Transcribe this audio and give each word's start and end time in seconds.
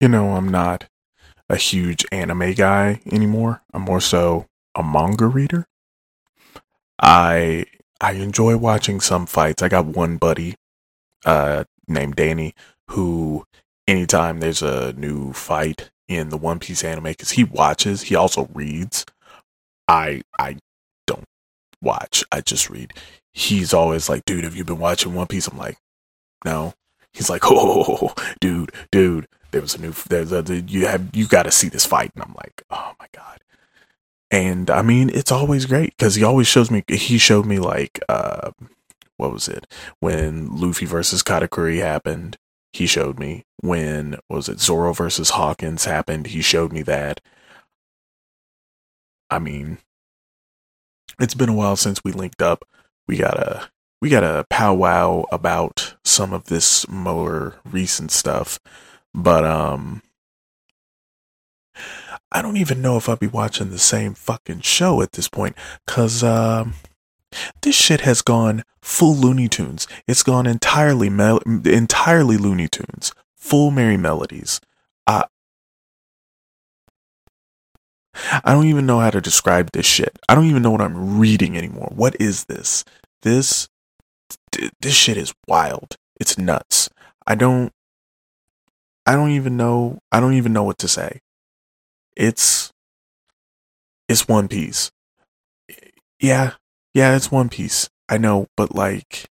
you 0.00 0.08
know, 0.08 0.34
I'm 0.36 0.48
not 0.48 0.88
a 1.48 1.56
huge 1.56 2.06
anime 2.12 2.54
guy 2.54 3.00
anymore. 3.10 3.62
I'm 3.74 3.82
more 3.82 4.00
so 4.00 4.46
a 4.76 4.82
manga 4.82 5.26
reader. 5.26 5.66
I 7.00 7.64
I 8.00 8.12
enjoy 8.12 8.56
watching 8.56 9.00
some 9.00 9.26
fights. 9.26 9.62
I 9.62 9.68
got 9.68 9.86
one 9.86 10.16
buddy 10.16 10.54
uh 11.26 11.64
named 11.88 12.16
Danny 12.16 12.54
who 12.90 13.44
anytime 13.88 14.40
there's 14.40 14.62
a 14.62 14.92
new 14.94 15.32
fight 15.32 15.90
in 16.08 16.30
the 16.30 16.38
One 16.38 16.58
Piece 16.58 16.84
anime 16.84 17.14
cuz 17.14 17.32
he 17.32 17.44
watches, 17.44 18.02
he 18.02 18.14
also 18.14 18.48
reads. 18.54 19.06
I 19.88 20.22
I 20.38 20.58
don't 21.06 21.24
watch. 21.82 22.24
I 22.32 22.40
just 22.40 22.70
read. 22.70 22.94
He's 23.32 23.74
always 23.74 24.08
like, 24.08 24.24
"Dude, 24.26 24.44
have 24.44 24.56
you 24.56 24.64
been 24.64 24.78
watching 24.78 25.14
One 25.14 25.26
Piece?" 25.28 25.48
I'm 25.48 25.58
like, 25.58 25.78
"No." 26.44 26.74
He's 27.14 27.30
like, 27.30 27.42
"Oh, 27.46 28.14
dude, 28.40 28.72
dude, 28.92 29.28
there 29.50 29.62
was 29.62 29.74
a 29.74 29.80
new 29.80 29.92
there's 30.08 30.32
a 30.32 30.42
you 30.60 30.86
have 30.86 31.14
you 31.14 31.26
got 31.26 31.44
to 31.44 31.50
see 31.50 31.68
this 31.68 31.86
fight." 31.86 32.12
And 32.14 32.24
I'm 32.24 32.34
like, 32.34 32.62
"Oh 32.70 32.92
my 32.98 33.06
god." 33.12 33.40
And 34.30 34.70
I 34.70 34.82
mean, 34.82 35.10
it's 35.10 35.32
always 35.32 35.66
great 35.66 35.96
cuz 35.98 36.14
he 36.14 36.24
always 36.24 36.46
shows 36.46 36.70
me 36.70 36.84
he 36.88 37.18
showed 37.18 37.46
me 37.46 37.58
like 37.58 38.00
uh 38.08 38.52
what 39.16 39.32
was 39.32 39.48
it? 39.48 39.66
When 40.00 40.48
Luffy 40.56 40.86
versus 40.86 41.22
Katakuri 41.22 41.80
happened, 41.80 42.38
he 42.72 42.86
showed 42.86 43.18
me. 43.18 43.44
When 43.60 44.16
was 44.30 44.48
it 44.48 44.60
Zoro 44.60 44.94
versus 44.94 45.30
Hawkins 45.30 45.84
happened, 45.84 46.28
he 46.28 46.40
showed 46.40 46.72
me 46.72 46.82
that. 46.82 47.20
I 49.28 49.38
mean, 49.38 49.78
it's 51.20 51.34
been 51.34 51.50
a 51.50 51.54
while 51.54 51.76
since 51.76 52.02
we 52.02 52.12
linked 52.12 52.42
up. 52.42 52.64
We 53.06 53.16
gotta 53.16 53.68
we 54.00 54.08
gotta 54.08 54.46
powwow 54.48 55.24
about 55.30 55.96
some 56.04 56.32
of 56.32 56.44
this 56.44 56.88
more 56.88 57.56
recent 57.64 58.10
stuff. 58.10 58.58
But 59.14 59.44
um 59.44 60.02
I 62.32 62.42
don't 62.42 62.56
even 62.56 62.80
know 62.80 62.96
if 62.96 63.08
I'd 63.08 63.18
be 63.18 63.26
watching 63.26 63.70
the 63.70 63.78
same 63.78 64.14
fucking 64.14 64.60
show 64.60 65.02
at 65.02 65.12
this 65.12 65.28
point. 65.28 65.56
Cause 65.86 66.22
um 66.22 66.74
this 67.62 67.76
shit 67.76 68.00
has 68.02 68.22
gone 68.22 68.64
full 68.82 69.14
Looney 69.14 69.48
Tunes. 69.48 69.86
It's 70.06 70.22
gone 70.22 70.46
entirely 70.46 71.10
mel- 71.10 71.42
entirely 71.64 72.36
Looney 72.36 72.68
Tunes. 72.68 73.12
Full 73.36 73.70
Merry 73.70 73.96
Melodies. 73.96 74.60
I 75.06 75.24
I 78.44 78.52
don't 78.52 78.66
even 78.66 78.86
know 78.86 78.98
how 78.98 79.10
to 79.10 79.20
describe 79.20 79.70
this 79.72 79.86
shit. 79.86 80.18
I 80.28 80.34
don't 80.34 80.46
even 80.46 80.62
know 80.62 80.70
what 80.70 80.80
I'm 80.80 81.18
reading 81.18 81.56
anymore. 81.56 81.90
What 81.94 82.16
is 82.20 82.44
this? 82.44 82.84
This 83.22 83.68
this 84.80 84.94
shit 84.94 85.16
is 85.16 85.32
wild. 85.46 85.96
It's 86.18 86.36
nuts. 86.36 86.90
I 87.26 87.34
don't 87.34 87.72
I 89.06 89.12
don't 89.12 89.30
even 89.30 89.56
know 89.56 89.98
I 90.12 90.20
don't 90.20 90.34
even 90.34 90.52
know 90.52 90.62
what 90.62 90.78
to 90.78 90.88
say. 90.88 91.20
It's 92.16 92.72
it's 94.08 94.28
One 94.28 94.48
Piece. 94.48 94.90
Yeah. 96.18 96.54
Yeah, 96.94 97.14
it's 97.16 97.30
One 97.30 97.48
Piece. 97.48 97.88
I 98.08 98.18
know, 98.18 98.48
but 98.56 98.74
like 98.74 99.26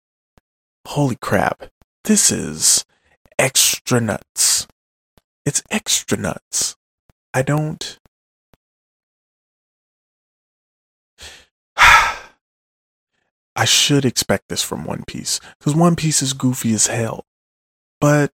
holy 0.88 1.16
crap. 1.16 1.69
This 2.03 2.31
is 2.31 2.85
extra 3.39 3.99
nuts. 3.99 4.67
It's 5.45 5.63
extra 5.72 6.17
nuts. 6.17 6.75
I 7.33 7.41
don't 7.41 8.00
I 11.77 13.66
should 13.66 14.05
expect 14.05 14.50
this 14.50 14.63
from 14.63 14.85
One 14.85 15.03
Piece 15.07 15.39
because 15.59 15.75
One 15.75 15.95
Piece 15.95 16.22
is 16.22 16.33
goofy 16.33 16.73
as 16.73 16.88
hell. 16.88 17.25
But 18.02 18.31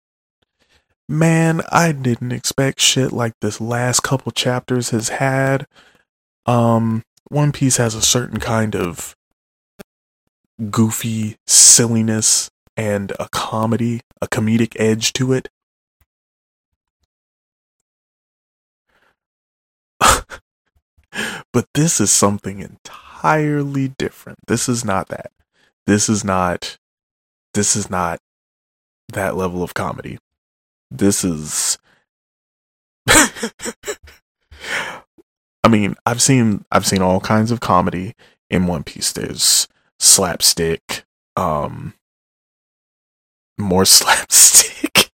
man, 1.08 1.62
I 1.72 1.92
didn't 1.92 2.32
expect 2.32 2.80
shit 2.80 3.12
like 3.12 3.32
this 3.40 3.60
last 3.60 4.00
couple 4.00 4.32
chapters 4.32 4.90
has 4.90 5.08
had. 5.08 5.66
Um, 6.46 7.02
One 7.28 7.52
Piece 7.52 7.78
has 7.78 7.94
a 7.94 8.02
certain 8.02 8.40
kind 8.40 8.74
of 8.76 9.16
goofy 10.70 11.36
silliness 11.46 12.50
and 12.76 13.12
a 13.18 13.28
comedy, 13.30 14.00
a 14.20 14.28
comedic 14.28 14.76
edge 14.78 15.12
to 15.14 15.32
it. 15.32 15.48
but 21.52 21.66
this 21.74 22.00
is 22.00 22.10
something 22.10 22.60
entirely 22.60 23.88
different. 23.88 24.38
This 24.46 24.68
is 24.68 24.84
not 24.84 25.08
that. 25.08 25.32
This 25.86 26.08
is 26.08 26.22
not 26.22 26.76
this 27.54 27.74
is 27.74 27.90
not 27.90 28.20
that 29.08 29.34
level 29.36 29.62
of 29.62 29.74
comedy. 29.74 30.18
This 30.90 31.24
is 31.24 31.78
I 35.64 35.68
mean, 35.68 35.96
I've 36.06 36.22
seen 36.22 36.64
I've 36.70 36.86
seen 36.86 37.02
all 37.02 37.20
kinds 37.20 37.50
of 37.50 37.60
comedy 37.60 38.14
in 38.48 38.66
One 38.66 38.84
Piece. 38.84 39.12
There's 39.12 39.68
slapstick, 39.98 41.04
um 41.36 41.94
more 43.58 43.84
slapstick. 43.86 45.10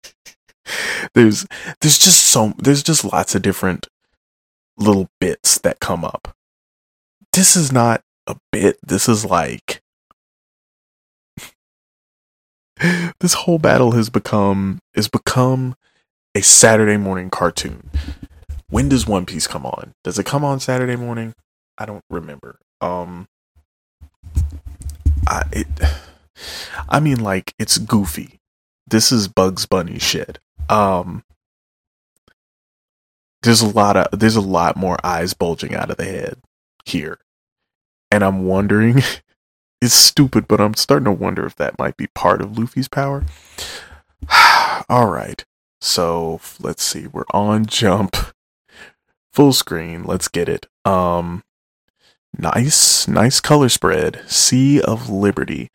there's 1.13 1.45
there's 1.81 1.99
just 1.99 2.21
so 2.25 2.53
there's 2.57 2.83
just 2.83 3.05
lots 3.05 3.35
of 3.35 3.41
different 3.41 3.87
little 4.77 5.09
bits 5.19 5.59
that 5.59 5.79
come 5.79 6.03
up. 6.03 6.35
This 7.33 7.55
is 7.55 7.71
not 7.71 8.03
a 8.27 8.35
bit. 8.51 8.77
This 8.85 9.07
is 9.07 9.23
like 9.25 9.80
this 13.19 13.33
whole 13.33 13.59
battle 13.59 13.91
has 13.91 14.09
become 14.09 14.79
has 14.95 15.07
become 15.07 15.75
a 16.35 16.41
Saturday 16.41 16.97
morning 16.97 17.29
cartoon. 17.29 17.89
When 18.69 18.89
does 18.89 19.05
One 19.05 19.25
Piece 19.25 19.47
come 19.47 19.65
on? 19.65 19.93
Does 20.03 20.17
it 20.17 20.25
come 20.25 20.43
on 20.43 20.59
Saturday 20.59 20.95
morning? 20.95 21.33
I 21.77 21.85
don't 21.85 22.03
remember. 22.09 22.59
Um 22.79 23.27
I 25.27 25.43
it 25.51 25.67
I 26.89 26.99
mean 26.99 27.19
like 27.21 27.53
it's 27.59 27.77
goofy. 27.77 28.39
This 28.87 29.11
is 29.11 29.27
Bugs 29.27 29.65
Bunny 29.65 29.99
shit. 29.99 30.39
Um 30.69 31.23
there's 33.43 33.61
a 33.61 33.67
lot 33.67 33.97
of 33.97 34.19
there's 34.19 34.35
a 34.35 34.41
lot 34.41 34.75
more 34.77 34.97
eyes 35.03 35.33
bulging 35.33 35.75
out 35.75 35.89
of 35.89 35.97
the 35.97 36.05
head 36.05 36.37
here. 36.85 37.17
And 38.11 38.23
I'm 38.23 38.45
wondering 38.45 39.01
it's 39.81 39.93
stupid, 39.93 40.47
but 40.47 40.61
I'm 40.61 40.75
starting 40.75 41.05
to 41.05 41.11
wonder 41.11 41.45
if 41.45 41.55
that 41.55 41.79
might 41.79 41.97
be 41.97 42.07
part 42.07 42.41
of 42.41 42.57
Luffy's 42.57 42.87
power. 42.87 43.25
All 44.89 45.07
right. 45.07 45.43
So, 45.81 46.39
let's 46.59 46.83
see. 46.83 47.07
We're 47.07 47.25
on 47.33 47.65
jump. 47.65 48.15
Full 49.33 49.53
screen. 49.53 50.03
Let's 50.03 50.27
get 50.27 50.47
it. 50.47 50.67
Um 50.85 51.43
nice 52.37 53.07
nice 53.07 53.39
color 53.39 53.69
spread. 53.69 54.21
Sea 54.27 54.81
of 54.81 55.09
Liberty. 55.09 55.69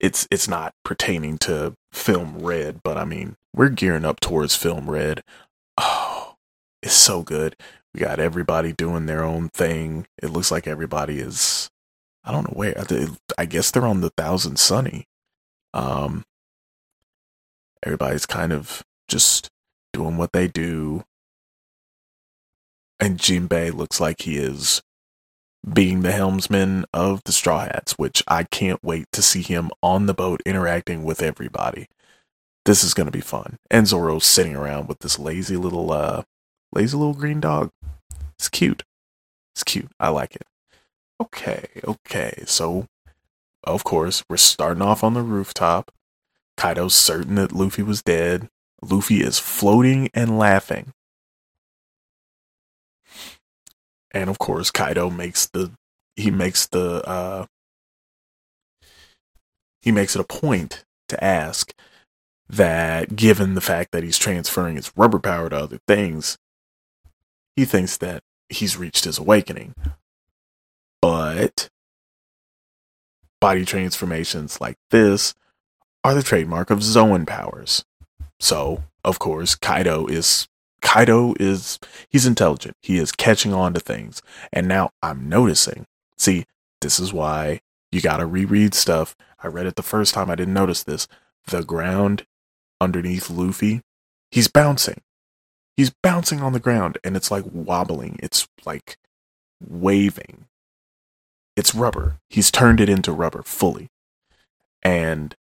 It's 0.00 0.26
it's 0.30 0.48
not 0.48 0.74
pertaining 0.84 1.38
to 1.38 1.74
film 1.92 2.38
red, 2.38 2.82
but 2.82 2.96
I 2.98 3.04
mean, 3.04 3.36
we're 3.54 3.68
gearing 3.70 4.04
up 4.04 4.20
towards 4.20 4.56
film 4.56 4.90
red. 4.90 5.22
Oh, 5.78 6.34
it's 6.82 6.94
so 6.94 7.22
good. 7.22 7.56
We 7.94 8.00
got 8.00 8.18
everybody 8.18 8.72
doing 8.72 9.06
their 9.06 9.24
own 9.24 9.48
thing. 9.50 10.06
It 10.20 10.30
looks 10.30 10.50
like 10.50 10.66
everybody 10.66 11.20
is 11.20 11.70
I 12.24 12.32
don't 12.32 12.48
know 12.48 12.54
where. 12.54 12.74
I 13.36 13.44
guess 13.46 13.70
they're 13.70 13.86
on 13.86 14.00
the 14.00 14.10
Thousand 14.10 14.58
Sunny. 14.58 15.06
Um, 15.72 16.24
everybody's 17.82 18.26
kind 18.26 18.52
of 18.52 18.82
just 19.08 19.50
doing 19.92 20.16
what 20.16 20.32
they 20.32 20.48
do, 20.48 21.04
and 22.98 23.18
Jinbei 23.18 23.72
looks 23.74 24.00
like 24.00 24.22
he 24.22 24.38
is 24.38 24.82
being 25.72 26.02
the 26.02 26.12
helmsman 26.12 26.84
of 26.92 27.22
the 27.24 27.32
Straw 27.32 27.60
Hats, 27.64 27.92
which 27.98 28.22
I 28.28 28.44
can't 28.44 28.82
wait 28.82 29.06
to 29.12 29.22
see 29.22 29.42
him 29.42 29.70
on 29.82 30.06
the 30.06 30.14
boat 30.14 30.42
interacting 30.44 31.04
with 31.04 31.22
everybody. 31.22 31.88
This 32.64 32.84
is 32.84 32.94
going 32.94 33.06
to 33.06 33.12
be 33.12 33.20
fun. 33.20 33.58
And 33.70 33.86
Zoro's 33.86 34.24
sitting 34.24 34.56
around 34.56 34.88
with 34.88 35.00
this 35.00 35.18
lazy 35.18 35.56
little, 35.56 35.92
uh, 35.92 36.22
lazy 36.72 36.96
little 36.96 37.14
green 37.14 37.40
dog. 37.40 37.70
It's 38.38 38.48
cute. 38.48 38.82
It's 39.54 39.64
cute. 39.64 39.90
I 40.00 40.08
like 40.08 40.34
it. 40.36 40.46
Okay, 41.20 41.66
okay. 41.84 42.42
So, 42.46 42.86
of 43.62 43.84
course, 43.84 44.24
we're 44.28 44.36
starting 44.36 44.82
off 44.82 45.04
on 45.04 45.14
the 45.14 45.22
rooftop. 45.22 45.90
Kaido's 46.56 46.94
certain 46.94 47.36
that 47.36 47.52
Luffy 47.52 47.82
was 47.82 48.02
dead. 48.02 48.48
Luffy 48.82 49.20
is 49.22 49.38
floating 49.38 50.08
and 50.14 50.38
laughing. 50.38 50.92
And 54.12 54.30
of 54.30 54.38
course, 54.38 54.70
Kaido 54.70 55.10
makes 55.10 55.46
the 55.46 55.72
he 56.16 56.30
makes 56.30 56.66
the 56.66 57.06
uh 57.06 57.46
he 59.82 59.90
makes 59.90 60.14
it 60.14 60.20
a 60.20 60.24
point 60.24 60.84
to 61.08 61.22
ask 61.22 61.74
that 62.48 63.16
given 63.16 63.54
the 63.54 63.60
fact 63.60 63.90
that 63.92 64.04
he's 64.04 64.18
transferring 64.18 64.76
his 64.76 64.92
rubber 64.96 65.18
power 65.18 65.50
to 65.50 65.56
other 65.56 65.78
things, 65.88 66.38
he 67.56 67.64
thinks 67.64 67.96
that 67.98 68.22
he's 68.48 68.76
reached 68.76 69.04
his 69.04 69.18
awakening. 69.18 69.74
But 71.04 71.68
body 73.38 73.66
transformations 73.66 74.58
like 74.58 74.78
this 74.90 75.34
are 76.02 76.14
the 76.14 76.22
trademark 76.22 76.70
of 76.70 76.82
Zoan 76.82 77.26
powers. 77.26 77.84
So 78.40 78.84
of 79.04 79.18
course, 79.18 79.54
Kaido 79.54 80.06
is 80.06 80.48
Kaido 80.80 81.34
is 81.38 81.78
he's 82.08 82.24
intelligent. 82.24 82.78
He 82.80 82.96
is 82.96 83.12
catching 83.12 83.52
on 83.52 83.74
to 83.74 83.80
things. 83.80 84.22
And 84.50 84.66
now 84.66 84.92
I'm 85.02 85.28
noticing. 85.28 85.84
See, 86.16 86.46
this 86.80 86.98
is 86.98 87.12
why 87.12 87.60
you 87.92 88.00
got 88.00 88.16
to 88.16 88.24
reread 88.24 88.72
stuff. 88.72 89.14
I 89.42 89.48
read 89.48 89.66
it 89.66 89.76
the 89.76 89.82
first 89.82 90.14
time 90.14 90.30
I 90.30 90.36
didn't 90.36 90.54
notice 90.54 90.84
this. 90.84 91.06
The 91.48 91.62
ground 91.64 92.24
underneath 92.80 93.28
Luffy, 93.28 93.82
he's 94.30 94.48
bouncing. 94.48 95.02
He's 95.76 95.92
bouncing 96.02 96.40
on 96.40 96.54
the 96.54 96.60
ground 96.60 96.96
and 97.04 97.14
it's 97.14 97.30
like 97.30 97.44
wobbling. 97.52 98.18
It's 98.22 98.48
like 98.64 98.96
waving. 99.60 100.46
It's 101.56 101.74
rubber. 101.74 102.18
He's 102.28 102.50
turned 102.50 102.80
it 102.80 102.88
into 102.88 103.12
rubber 103.12 103.42
fully. 103.42 103.88
And 104.82 105.34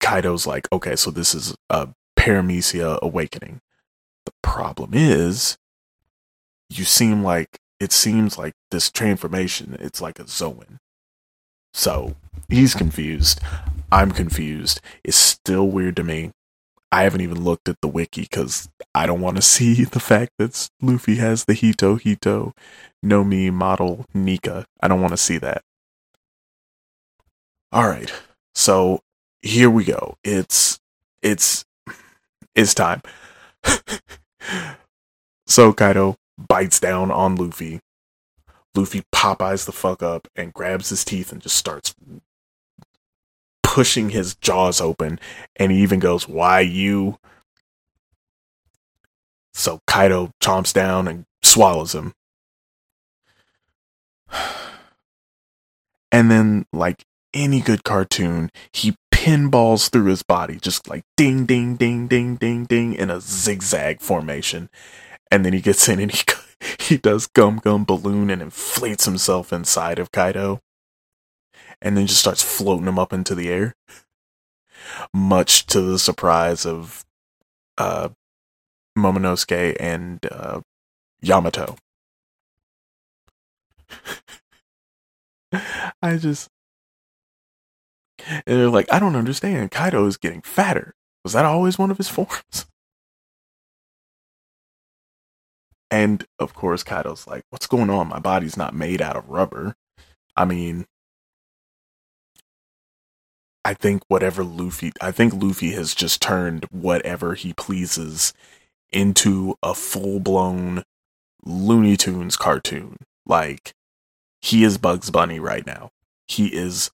Kaido's 0.00 0.46
like, 0.46 0.66
okay, 0.72 0.96
so 0.96 1.10
this 1.10 1.34
is 1.34 1.54
a 1.70 1.88
paramecia 2.18 2.98
awakening. 3.00 3.60
The 4.24 4.32
problem 4.42 4.90
is, 4.94 5.56
you 6.68 6.84
seem 6.84 7.22
like 7.22 7.58
it 7.80 7.92
seems 7.92 8.38
like 8.38 8.54
this 8.70 8.90
transformation, 8.90 9.76
it's 9.80 10.00
like 10.00 10.18
a 10.18 10.28
Zoan. 10.28 10.78
So 11.74 12.16
he's 12.48 12.74
confused. 12.74 13.40
I'm 13.90 14.12
confused. 14.12 14.80
It's 15.04 15.16
still 15.16 15.68
weird 15.68 15.96
to 15.96 16.04
me. 16.04 16.30
I 16.90 17.02
haven't 17.04 17.22
even 17.22 17.42
looked 17.42 17.68
at 17.68 17.80
the 17.80 17.88
wiki 17.88 18.22
because 18.22 18.68
I 18.94 19.06
don't 19.06 19.20
want 19.20 19.36
to 19.36 19.42
see 19.42 19.84
the 19.84 20.00
fact 20.00 20.32
that 20.38 20.68
Luffy 20.80 21.16
has 21.16 21.44
the 21.44 21.54
Hito 21.54 21.96
Hito 21.96 22.54
no 23.02 23.24
Mi 23.24 23.50
model 23.50 24.06
Nika. 24.14 24.66
I 24.80 24.88
don't 24.88 25.00
want 25.00 25.12
to 25.12 25.18
see 25.18 25.38
that. 25.38 25.62
All 27.72 27.88
right. 27.88 28.12
So 28.54 29.00
here 29.40 29.70
we 29.70 29.84
go. 29.84 30.16
It's 30.22 30.78
it's 31.22 31.64
it's 32.54 32.74
time. 32.74 33.02
so 35.46 35.72
Kaido 35.72 36.16
bites 36.36 36.80
down 36.80 37.10
on 37.10 37.36
Luffy. 37.36 37.80
Luffy 38.74 39.02
Popeyes 39.14 39.66
the 39.66 39.72
fuck 39.72 40.02
up 40.02 40.28
and 40.34 40.52
grabs 40.52 40.88
his 40.88 41.04
teeth 41.04 41.32
and 41.32 41.42
just 41.42 41.56
starts 41.56 41.94
pushing 43.62 44.10
his 44.10 44.34
jaws 44.36 44.80
open. 44.80 45.18
And 45.56 45.72
he 45.72 45.82
even 45.82 45.98
goes, 45.98 46.28
Why 46.28 46.60
you? 46.60 47.18
So 49.54 49.80
Kaido 49.86 50.30
chomps 50.42 50.72
down 50.72 51.08
and 51.08 51.24
swallows 51.42 51.94
him. 51.94 52.14
And 56.14 56.30
then, 56.30 56.66
like 56.74 57.04
any 57.32 57.62
good 57.62 57.84
cartoon, 57.84 58.50
he 58.70 58.96
pinballs 59.10 59.90
through 59.90 60.06
his 60.06 60.22
body, 60.22 60.58
just 60.60 60.88
like 60.88 61.04
ding, 61.16 61.46
ding, 61.46 61.76
ding, 61.76 62.06
ding, 62.08 62.36
ding, 62.36 62.64
ding, 62.64 62.92
in 62.92 63.08
a 63.08 63.20
zigzag 63.20 64.00
formation. 64.00 64.68
And 65.30 65.44
then 65.44 65.52
he 65.52 65.60
gets 65.60 65.88
in 65.88 66.00
and 66.00 66.10
he 66.12 66.22
he 66.78 66.96
does 66.96 67.26
gum 67.28 67.58
gum 67.58 67.84
balloon 67.84 68.30
and 68.30 68.42
inflates 68.42 69.04
himself 69.04 69.52
inside 69.52 69.98
of 69.98 70.12
Kaido. 70.12 70.60
And 71.80 71.96
then 71.96 72.06
just 72.06 72.20
starts 72.20 72.42
floating 72.42 72.86
him 72.86 72.98
up 72.98 73.12
into 73.12 73.34
the 73.34 73.48
air. 73.48 73.74
Much 75.14 75.66
to 75.66 75.80
the 75.80 75.98
surprise 75.98 76.66
of 76.66 77.04
uh, 77.78 78.10
Momonosuke 78.96 79.76
and 79.80 80.20
uh, 80.30 80.60
Yamato. 81.20 81.76
I 86.02 86.16
just 86.16 86.48
and 88.28 88.42
they're 88.46 88.70
like, 88.70 88.92
I 88.92 88.98
don't 88.98 89.16
understand. 89.16 89.70
Kaido 89.70 90.06
is 90.06 90.16
getting 90.16 90.42
fatter. 90.42 90.94
Was 91.24 91.32
that 91.32 91.44
always 91.44 91.78
one 91.78 91.90
of 91.90 91.98
his 91.98 92.08
forms? 92.08 92.66
And 95.90 96.24
of 96.38 96.54
course, 96.54 96.82
Kaido's 96.82 97.26
like, 97.26 97.44
What's 97.50 97.66
going 97.66 97.90
on? 97.90 98.08
My 98.08 98.18
body's 98.18 98.56
not 98.56 98.74
made 98.74 99.02
out 99.02 99.16
of 99.16 99.28
rubber. 99.28 99.74
I 100.36 100.44
mean, 100.46 100.86
I 103.64 103.74
think 103.74 104.02
whatever 104.08 104.42
Luffy, 104.42 104.92
I 105.00 105.12
think 105.12 105.34
Luffy 105.34 105.72
has 105.72 105.94
just 105.94 106.22
turned 106.22 106.64
whatever 106.70 107.34
he 107.34 107.52
pleases 107.52 108.32
into 108.90 109.56
a 109.62 109.74
full 109.74 110.18
blown 110.18 110.82
Looney 111.44 111.96
Tunes 111.96 112.36
cartoon. 112.36 112.96
Like, 113.26 113.74
he 114.42 114.64
is 114.64 114.76
Bugs 114.76 115.10
Bunny 115.10 115.38
right 115.38 115.64
now. 115.64 115.90
He 116.26 116.48
is 116.48 116.90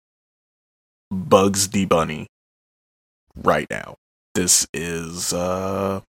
Bugs 1.11 1.67
D 1.67 1.87
Bunny 1.87 2.29
right 3.35 3.67
now. 3.71 3.97
This 4.35 4.69
is 4.73 5.33
uh 5.33 6.03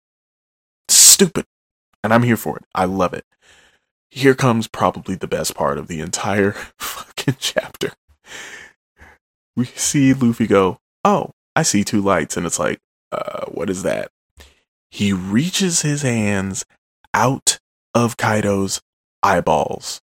stupid. 0.89 1.45
And 2.03 2.13
I'm 2.13 2.23
here 2.23 2.37
for 2.37 2.57
it. 2.57 2.65
I 2.73 2.85
love 2.85 3.13
it. 3.13 3.25
Here 4.09 4.35
comes 4.35 4.67
probably 4.67 5.15
the 5.15 5.27
best 5.27 5.55
part 5.55 5.77
of 5.77 5.87
the 5.87 5.99
entire 5.99 6.51
fucking 6.79 7.35
chapter. 7.39 7.91
We 9.55 9.65
see 9.65 10.13
Luffy 10.13 10.47
go, 10.47 10.79
"Oh, 11.03 11.31
I 11.55 11.63
see 11.63 11.83
two 11.83 12.01
lights." 12.01 12.37
And 12.37 12.45
it's 12.45 12.59
like, 12.59 12.79
"Uh, 13.11 13.45
what 13.45 13.69
is 13.69 13.83
that?" 13.83 14.11
He 14.89 15.11
reaches 15.13 15.81
his 15.81 16.01
hands 16.01 16.65
out 17.13 17.59
of 17.93 18.17
Kaido's 18.17 18.81
eyeballs. 19.21 20.01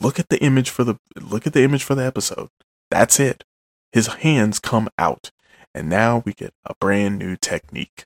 Look 0.00 0.18
at 0.18 0.28
the 0.28 0.42
image 0.42 0.70
for 0.70 0.84
the 0.84 0.96
look 1.20 1.46
at 1.46 1.52
the 1.52 1.62
image 1.62 1.82
for 1.82 1.94
the 1.94 2.04
episode. 2.04 2.48
That's 2.90 3.18
it. 3.20 3.44
His 3.92 4.06
hands 4.08 4.58
come 4.58 4.88
out, 4.98 5.30
and 5.74 5.88
now 5.88 6.22
we 6.24 6.32
get 6.32 6.52
a 6.64 6.74
brand 6.80 7.18
new 7.18 7.36
technique. 7.36 8.04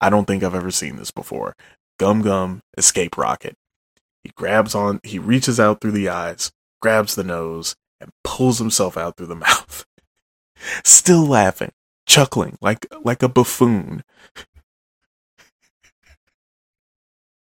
I 0.00 0.10
don't 0.10 0.26
think 0.26 0.42
I've 0.42 0.54
ever 0.54 0.70
seen 0.70 0.96
this 0.96 1.10
before. 1.10 1.54
Gum 1.98 2.22
Gum 2.22 2.62
escape 2.76 3.16
rocket. 3.16 3.54
He 4.24 4.30
grabs 4.36 4.74
on, 4.74 5.00
he 5.02 5.18
reaches 5.18 5.60
out 5.60 5.80
through 5.80 5.92
the 5.92 6.08
eyes, 6.08 6.52
grabs 6.80 7.14
the 7.14 7.24
nose, 7.24 7.76
and 8.00 8.10
pulls 8.24 8.58
himself 8.58 8.96
out 8.96 9.16
through 9.16 9.26
the 9.26 9.34
mouth. 9.46 9.84
Still 10.84 11.26
laughing, 11.26 11.72
chuckling 12.06 12.56
like 12.60 12.86
like 13.04 13.22
a 13.22 13.28
buffoon. 13.28 14.02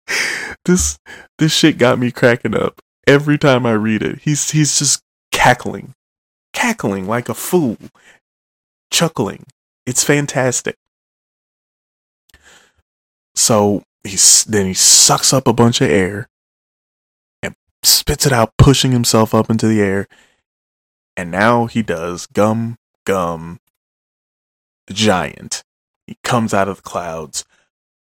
this 0.64 0.98
this 1.38 1.54
shit 1.54 1.78
got 1.78 1.98
me 1.98 2.10
cracking 2.10 2.54
up 2.56 2.80
every 3.10 3.38
time 3.38 3.66
I 3.66 3.72
read 3.72 4.02
it. 4.02 4.20
He's 4.20 4.50
he's 4.50 4.78
just 4.78 5.02
cackling 5.32 5.94
cackling 6.52 7.06
like 7.06 7.28
a 7.28 7.34
fool, 7.34 7.76
chuckling. 8.90 9.44
It's 9.86 10.04
fantastic. 10.04 10.76
So 13.34 13.82
he's 14.04 14.44
then 14.44 14.66
he 14.66 14.74
sucks 14.74 15.32
up 15.32 15.46
a 15.48 15.52
bunch 15.52 15.80
of 15.80 15.90
air 15.90 16.28
and 17.42 17.54
spits 17.82 18.26
it 18.26 18.32
out, 18.32 18.52
pushing 18.58 18.92
himself 18.92 19.34
up 19.34 19.50
into 19.50 19.66
the 19.66 19.80
air. 19.80 20.06
And 21.16 21.30
now 21.30 21.66
he 21.66 21.82
does 21.82 22.26
gum 22.26 22.76
gum 23.04 23.58
giant. 24.90 25.62
He 26.06 26.16
comes 26.24 26.52
out 26.52 26.68
of 26.68 26.76
the 26.76 26.82
clouds, 26.82 27.44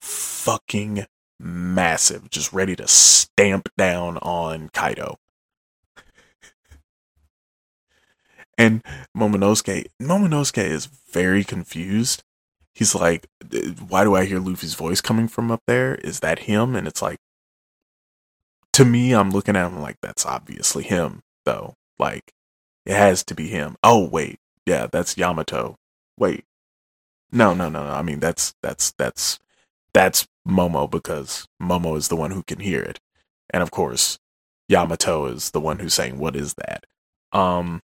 fucking 0.01 1.07
massive, 1.41 2.31
just 2.31 2.53
ready 2.53 2.77
to 2.77 2.87
stamp 2.87 3.69
down 3.77 4.19
on 4.19 4.69
Kaido. 4.71 5.17
And 8.59 8.85
Momonosuke, 9.17 9.87
Momonosuke 10.03 10.63
is 10.63 10.85
very 10.85 11.45
confused. 11.45 12.23
He's 12.75 12.95
like, 12.95 13.27
why 13.89 14.05
do 14.05 14.15
I 14.15 14.27
hear 14.27 14.39
Luffy's 14.39 14.75
voice 14.75 15.01
coming 15.01 15.29
from 15.29 15.51
up 15.51 15.63
there? 15.67 15.95
Is 15.95 16.21
that 16.21 16.41
him? 16.41 16.77
And 16.77 16.87
it's 16.87 17.01
like, 17.01 17.19
to 18.75 18.85
me, 18.85 19.13
I'm 19.15 19.31
looking 19.31 19.57
at 19.57 19.67
him 19.67 19.81
like, 19.81 19.97
that's 20.03 20.27
obviously 20.27 20.83
him, 20.85 21.23
though. 21.47 21.75
Like, 21.99 22.33
it 22.85 22.95
has 22.95 23.25
to 23.25 23.35
be 23.35 23.49
him. 23.49 23.77
Oh, 23.83 24.07
wait. 24.09 24.39
Yeah, 24.67 24.87
that's 24.91 25.17
Yamato. 25.17 25.77
Wait. 26.19 26.45
No, 27.33 27.55
no, 27.55 27.69
no, 27.69 27.85
no. 27.85 27.93
I 27.93 28.03
mean, 28.03 28.21
that's, 28.21 28.55
that's, 28.63 28.93
that's, 28.93 29.39
that's 29.95 30.27
Momo 30.47 30.91
because 30.91 31.47
Momo 31.63 31.97
is 31.97 32.09
the 32.09 32.17
one 32.17 32.31
who 32.31 32.43
can 32.43 32.61
hear 32.61 32.81
it. 32.81 32.99
And 33.51 33.63
of 33.63 33.71
course, 33.71 34.19
Yamato 34.69 35.27
is 35.27 35.51
the 35.51 35.61
one 35.61 35.81
who's 35.81 35.95
saying, 35.95 36.19
what 36.19 36.37
is 36.37 36.55
that? 36.55 36.85
Um, 37.33 37.83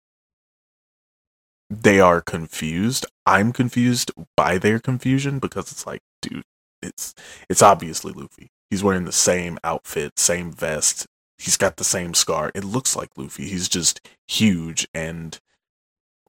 they 1.69 2.01
are 2.01 2.21
confused. 2.21 3.07
I'm 3.27 3.53
confused 3.53 4.13
by 4.37 4.59
their 4.59 4.79
confusion 4.79 5.39
because 5.39 5.73
it's 5.73 5.87
like, 5.87 6.01
dude, 6.23 6.45
it's 6.81 7.15
it's 7.49 7.63
obviously 7.63 8.13
Luffy. 8.13 8.49
He's 8.71 8.85
wearing 8.85 9.05
the 9.05 9.13
same 9.13 9.59
outfit, 9.65 10.19
same 10.19 10.53
vest. 10.53 11.07
He's 11.39 11.57
got 11.57 11.77
the 11.77 11.85
same 11.85 12.15
scar. 12.15 12.51
It 12.55 12.65
looks 12.65 12.97
like 12.97 13.11
Luffy. 13.17 13.49
He's 13.49 13.69
just 13.69 14.01
huge 14.27 14.87
and 14.95 15.39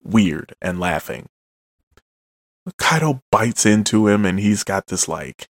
weird 0.03 0.53
and 0.61 0.79
laughing. 0.79 1.27
Kaido 2.77 3.21
bites 3.31 3.65
into 3.65 4.07
him 4.07 4.25
and 4.25 4.39
he's 4.39 4.63
got 4.63 4.87
this 4.87 5.07
like 5.07 5.47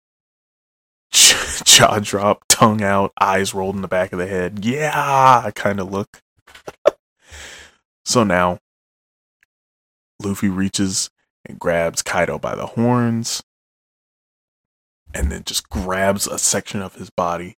jaw 1.64 1.99
drop, 2.00 2.45
tongue 2.49 2.83
out, 2.83 3.12
eyes 3.21 3.55
rolled 3.55 3.76
in 3.76 3.83
the 3.83 3.88
back 3.88 4.12
of 4.12 4.19
the 4.19 4.26
head. 4.26 4.64
Yeah, 4.64 5.50
kind 5.55 5.81
of 5.81 5.90
look. 5.90 6.23
so 8.05 8.25
now 8.25 8.59
Luffy 10.23 10.49
reaches 10.49 11.11
and 11.47 11.59
grabs 11.59 12.02
Kaido 12.02 12.38
by 12.38 12.55
the 12.55 12.67
horns. 12.67 13.43
and 15.14 15.31
then 15.33 15.43
just 15.45 15.69
grabs 15.69 16.26
a 16.26 16.38
section 16.38 16.81
of 16.83 16.95
his 16.95 17.11
body. 17.11 17.57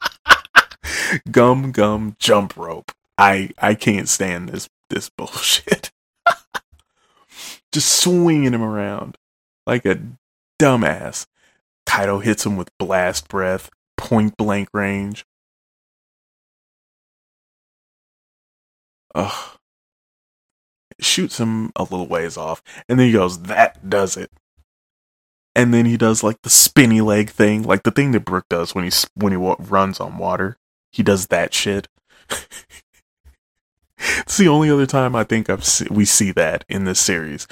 gum 1.30 1.72
gum 1.72 2.16
jump 2.18 2.56
rope. 2.56 2.92
I 3.18 3.50
I 3.58 3.74
can't 3.74 4.08
stand 4.08 4.48
this 4.48 4.68
this 4.88 5.10
bullshit. 5.10 5.90
just 7.72 7.88
swinging 8.02 8.54
him 8.54 8.62
around 8.62 9.16
like 9.66 9.84
a 9.84 10.00
dumbass. 10.60 11.26
Kaido 11.86 12.18
hits 12.20 12.46
him 12.46 12.56
with 12.56 12.76
blast 12.78 13.28
breath, 13.28 13.70
point 13.96 14.36
blank 14.36 14.68
range. 14.72 15.24
Ugh. 19.14 19.58
Shoots 21.00 21.38
him 21.38 21.72
a 21.74 21.82
little 21.82 22.06
ways 22.06 22.36
off, 22.36 22.62
and 22.88 22.98
then 22.98 23.06
he 23.06 23.12
goes, 23.12 23.42
That 23.42 23.88
does 23.88 24.16
it. 24.16 24.30
And 25.56 25.74
then 25.74 25.86
he 25.86 25.96
does 25.96 26.22
like 26.22 26.42
the 26.42 26.50
spinny 26.50 27.00
leg 27.00 27.30
thing, 27.30 27.62
like 27.62 27.82
the 27.82 27.90
thing 27.90 28.12
that 28.12 28.24
Brook 28.24 28.44
does 28.48 28.74
when 28.74 28.84
he 28.84 28.90
when 29.14 29.32
he 29.32 29.38
runs 29.38 29.98
on 29.98 30.18
water. 30.18 30.58
He 30.92 31.02
does 31.02 31.28
that 31.28 31.54
shit. 31.54 31.88
it's 33.98 34.36
the 34.36 34.48
only 34.48 34.70
other 34.70 34.86
time 34.86 35.16
I 35.16 35.24
think 35.24 35.50
I've 35.50 35.64
se- 35.64 35.88
we 35.90 36.04
see 36.04 36.30
that 36.32 36.64
in 36.68 36.84
this 36.84 37.00
series. 37.00 37.48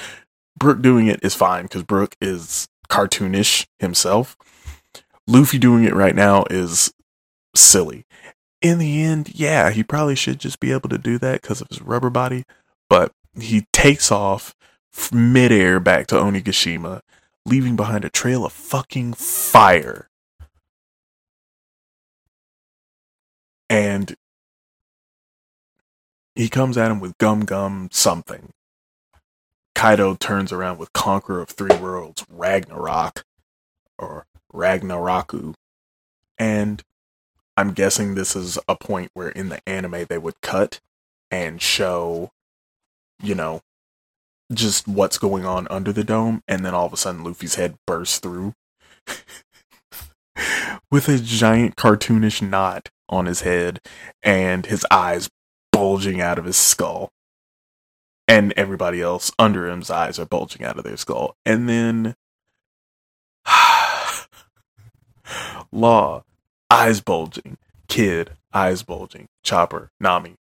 Brook 0.56 0.80
doing 0.82 1.06
it 1.06 1.20
is 1.22 1.34
fine 1.34 1.64
because 1.64 1.82
Brook 1.82 2.14
is 2.20 2.68
cartoonish 2.90 3.66
himself. 3.78 4.36
Luffy 5.26 5.58
doing 5.58 5.84
it 5.84 5.94
right 5.94 6.14
now 6.14 6.44
is 6.50 6.92
silly. 7.54 8.04
In 8.60 8.78
the 8.78 9.02
end, 9.02 9.32
yeah, 9.34 9.70
he 9.70 9.82
probably 9.84 10.16
should 10.16 10.40
just 10.40 10.58
be 10.58 10.72
able 10.72 10.88
to 10.88 10.98
do 10.98 11.18
that 11.18 11.42
because 11.42 11.60
of 11.60 11.68
his 11.68 11.82
rubber 11.82 12.10
body, 12.10 12.44
but 12.88 13.12
he 13.38 13.66
takes 13.72 14.10
off 14.10 14.54
midair 15.12 15.78
back 15.78 16.06
to 16.08 16.16
Onigashima, 16.16 17.02
leaving 17.46 17.76
behind 17.76 18.04
a 18.04 18.10
trail 18.10 18.44
of 18.44 18.52
fucking 18.52 19.12
fire. 19.14 20.08
And 23.70 24.16
he 26.34 26.48
comes 26.48 26.78
at 26.78 26.90
him 26.90 27.00
with 27.00 27.18
gum 27.18 27.44
gum 27.44 27.88
something. 27.92 28.50
Kaido 29.78 30.16
turns 30.16 30.52
around 30.52 30.78
with 30.78 30.92
Conqueror 30.92 31.40
of 31.40 31.50
Three 31.50 31.76
Worlds, 31.76 32.26
Ragnarok, 32.28 33.22
or 33.96 34.26
Ragnaroku. 34.52 35.54
And 36.36 36.82
I'm 37.56 37.74
guessing 37.74 38.16
this 38.16 38.34
is 38.34 38.58
a 38.66 38.74
point 38.74 39.12
where 39.14 39.28
in 39.28 39.50
the 39.50 39.60
anime 39.68 40.06
they 40.08 40.18
would 40.18 40.40
cut 40.40 40.80
and 41.30 41.62
show, 41.62 42.32
you 43.22 43.36
know, 43.36 43.60
just 44.52 44.88
what's 44.88 45.16
going 45.16 45.44
on 45.44 45.68
under 45.70 45.92
the 45.92 46.02
dome, 46.02 46.42
and 46.48 46.64
then 46.64 46.74
all 46.74 46.86
of 46.86 46.92
a 46.92 46.96
sudden 46.96 47.22
Luffy's 47.22 47.54
head 47.54 47.76
bursts 47.86 48.18
through 48.18 48.54
with 50.90 51.08
a 51.08 51.18
giant 51.18 51.76
cartoonish 51.76 52.42
knot 52.42 52.88
on 53.08 53.26
his 53.26 53.42
head 53.42 53.78
and 54.24 54.66
his 54.66 54.84
eyes 54.90 55.30
bulging 55.70 56.20
out 56.20 56.36
of 56.36 56.46
his 56.46 56.56
skull 56.56 57.12
and 58.28 58.52
everybody 58.56 59.00
else 59.00 59.32
under 59.38 59.68
him's 59.68 59.90
eyes 59.90 60.18
are 60.18 60.26
bulging 60.26 60.64
out 60.64 60.78
of 60.78 60.84
their 60.84 60.98
skull. 60.98 61.36
And 61.44 61.68
then 61.68 62.14
Law, 65.72 66.22
eyes 66.70 67.00
bulging. 67.00 67.56
Kid, 67.88 68.32
eyes 68.52 68.82
bulging. 68.82 69.28
Chopper, 69.42 69.90
Nami, 69.98 70.34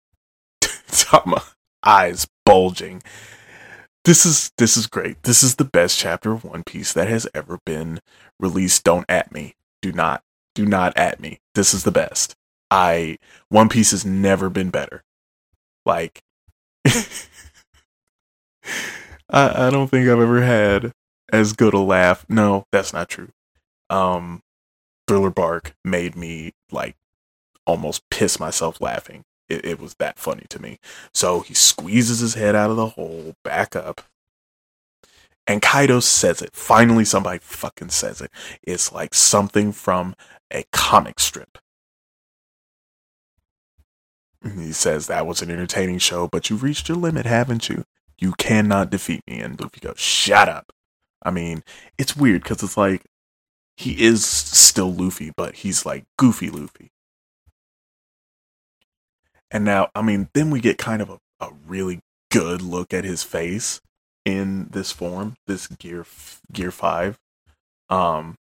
Tama, 0.89 1.43
eyes 1.85 2.27
bulging. 2.45 3.03
This 4.05 4.27
is 4.27 4.53
this 4.59 4.77
is 4.77 4.87
great. 4.87 5.23
This 5.23 5.43
is 5.43 5.57
the 5.57 5.65
best 5.65 5.99
chapter 5.99 6.33
of 6.33 6.45
One 6.45 6.63
Piece 6.65 6.93
that 6.93 7.09
has 7.09 7.27
ever 7.35 7.59
been 7.65 8.01
released. 8.39 8.85
Don't 8.85 9.07
at 9.09 9.33
me. 9.33 9.55
Do 9.81 9.93
not. 9.93 10.23
Do 10.55 10.67
not 10.67 10.97
at 10.97 11.21
me. 11.21 11.41
This 11.55 11.75
is 11.75 11.85
the 11.85 11.91
best. 11.91 12.35
I 12.71 13.19
One 13.49 13.69
Piece 13.69 13.93
has 13.93 14.05
never 14.05 14.51
been 14.51 14.71
better. 14.71 15.03
Like 15.87 16.23
I, 19.31 19.67
I 19.67 19.71
don't 19.71 19.89
think 19.89 20.09
I've 20.09 20.21
ever 20.21 20.43
had 20.43 20.93
as 21.33 21.53
good 21.53 21.75
a 21.75 21.79
laugh. 21.79 22.25
No, 22.29 22.65
that's 22.73 22.93
not 22.93 23.09
true. 23.09 23.29
Um, 23.91 24.43
Thriller 25.07 25.31
Bark 25.31 25.75
made 25.85 26.17
me 26.17 26.53
like 26.71 26.97
almost 27.67 28.03
piss 28.11 28.41
myself 28.41 28.81
laughing. 28.81 29.25
It, 29.49 29.65
it 29.65 29.81
was 29.81 29.95
that 29.99 30.19
funny 30.19 30.47
to 30.49 30.61
me. 30.61 30.79
So 31.13 31.41
he 31.41 31.55
squeezes 31.55 32.21
his 32.21 32.35
head 32.35 32.55
out 32.55 32.71
of 32.71 32.77
the 32.77 32.89
hole, 32.91 33.35
back 33.45 33.77
up, 33.77 34.03
and 35.47 35.61
Kaido 35.61 36.01
says 36.01 36.41
it. 36.41 36.55
Finally, 36.55 37.05
somebody 37.05 37.39
fucking 37.41 37.91
says 37.91 38.21
it. 38.21 38.31
It's 38.63 38.93
like 38.93 39.13
something 39.15 39.73
from 39.73 40.15
a 40.51 40.65
comic 40.73 41.21
strip. 41.21 41.59
He 44.43 44.73
says 44.73 45.07
that 45.07 45.27
was 45.27 45.41
an 45.43 45.51
entertaining 45.51 45.99
show, 45.99 46.29
but 46.29 46.49
you've 46.51 46.63
reached 46.63 46.89
your 46.89 46.99
limit, 46.99 47.27
haven't 47.27 47.69
you? 47.69 47.85
You 48.25 48.33
cannot 48.39 48.89
defeat 48.89 49.21
me. 49.27 49.41
And 49.41 49.61
Luffy 49.61 49.81
goes, 49.81 50.01
Shut 50.01 50.49
up. 50.49 50.73
I 51.23 51.31
mean, 51.31 51.63
it's 51.99 52.17
weird 52.17 52.43
because 52.43 52.63
it's 52.63 52.79
like 52.79 53.03
he 53.77 54.03
is 54.03 54.25
still 54.25 54.91
Luffy, 54.91 55.31
but 55.37 55.57
he's 55.57 55.85
like 55.85 56.05
goofy 56.17 56.49
Luffy. 56.49 56.91
And 59.51 59.63
now, 59.63 59.91
I 59.95 60.01
mean, 60.01 60.31
then 60.33 60.51
we 60.51 60.59
get 60.59 60.79
kind 60.79 61.03
of 61.03 61.11
a, 61.11 61.19
a 61.39 61.51
really 61.67 62.01
good 62.31 62.63
look 62.63 62.95
at 62.95 63.05
his 63.05 63.23
face 63.23 63.83
in 64.25 64.69
this 64.71 64.91
form, 64.91 65.35
this 65.47 65.67
gear 65.67 66.07
gear 66.51 66.71
5. 66.71 67.19
Um 67.91 68.37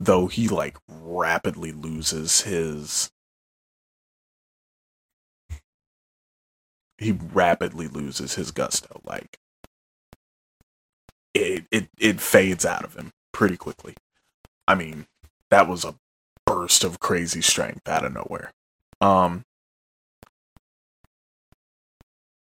though 0.00 0.26
he 0.26 0.48
like 0.48 0.78
rapidly 0.88 1.70
loses 1.70 2.40
his 2.40 3.11
he 7.02 7.12
rapidly 7.12 7.88
loses 7.88 8.34
his 8.34 8.50
gusto. 8.50 9.00
Like 9.04 9.38
it, 11.34 11.64
it, 11.70 11.88
it 11.98 12.20
fades 12.20 12.64
out 12.64 12.84
of 12.84 12.94
him 12.94 13.12
pretty 13.32 13.56
quickly. 13.56 13.94
I 14.68 14.74
mean, 14.74 15.06
that 15.50 15.68
was 15.68 15.84
a 15.84 15.94
burst 16.46 16.84
of 16.84 17.00
crazy 17.00 17.42
strength 17.42 17.88
out 17.88 18.04
of 18.04 18.14
nowhere. 18.14 18.52
Um, 19.00 19.42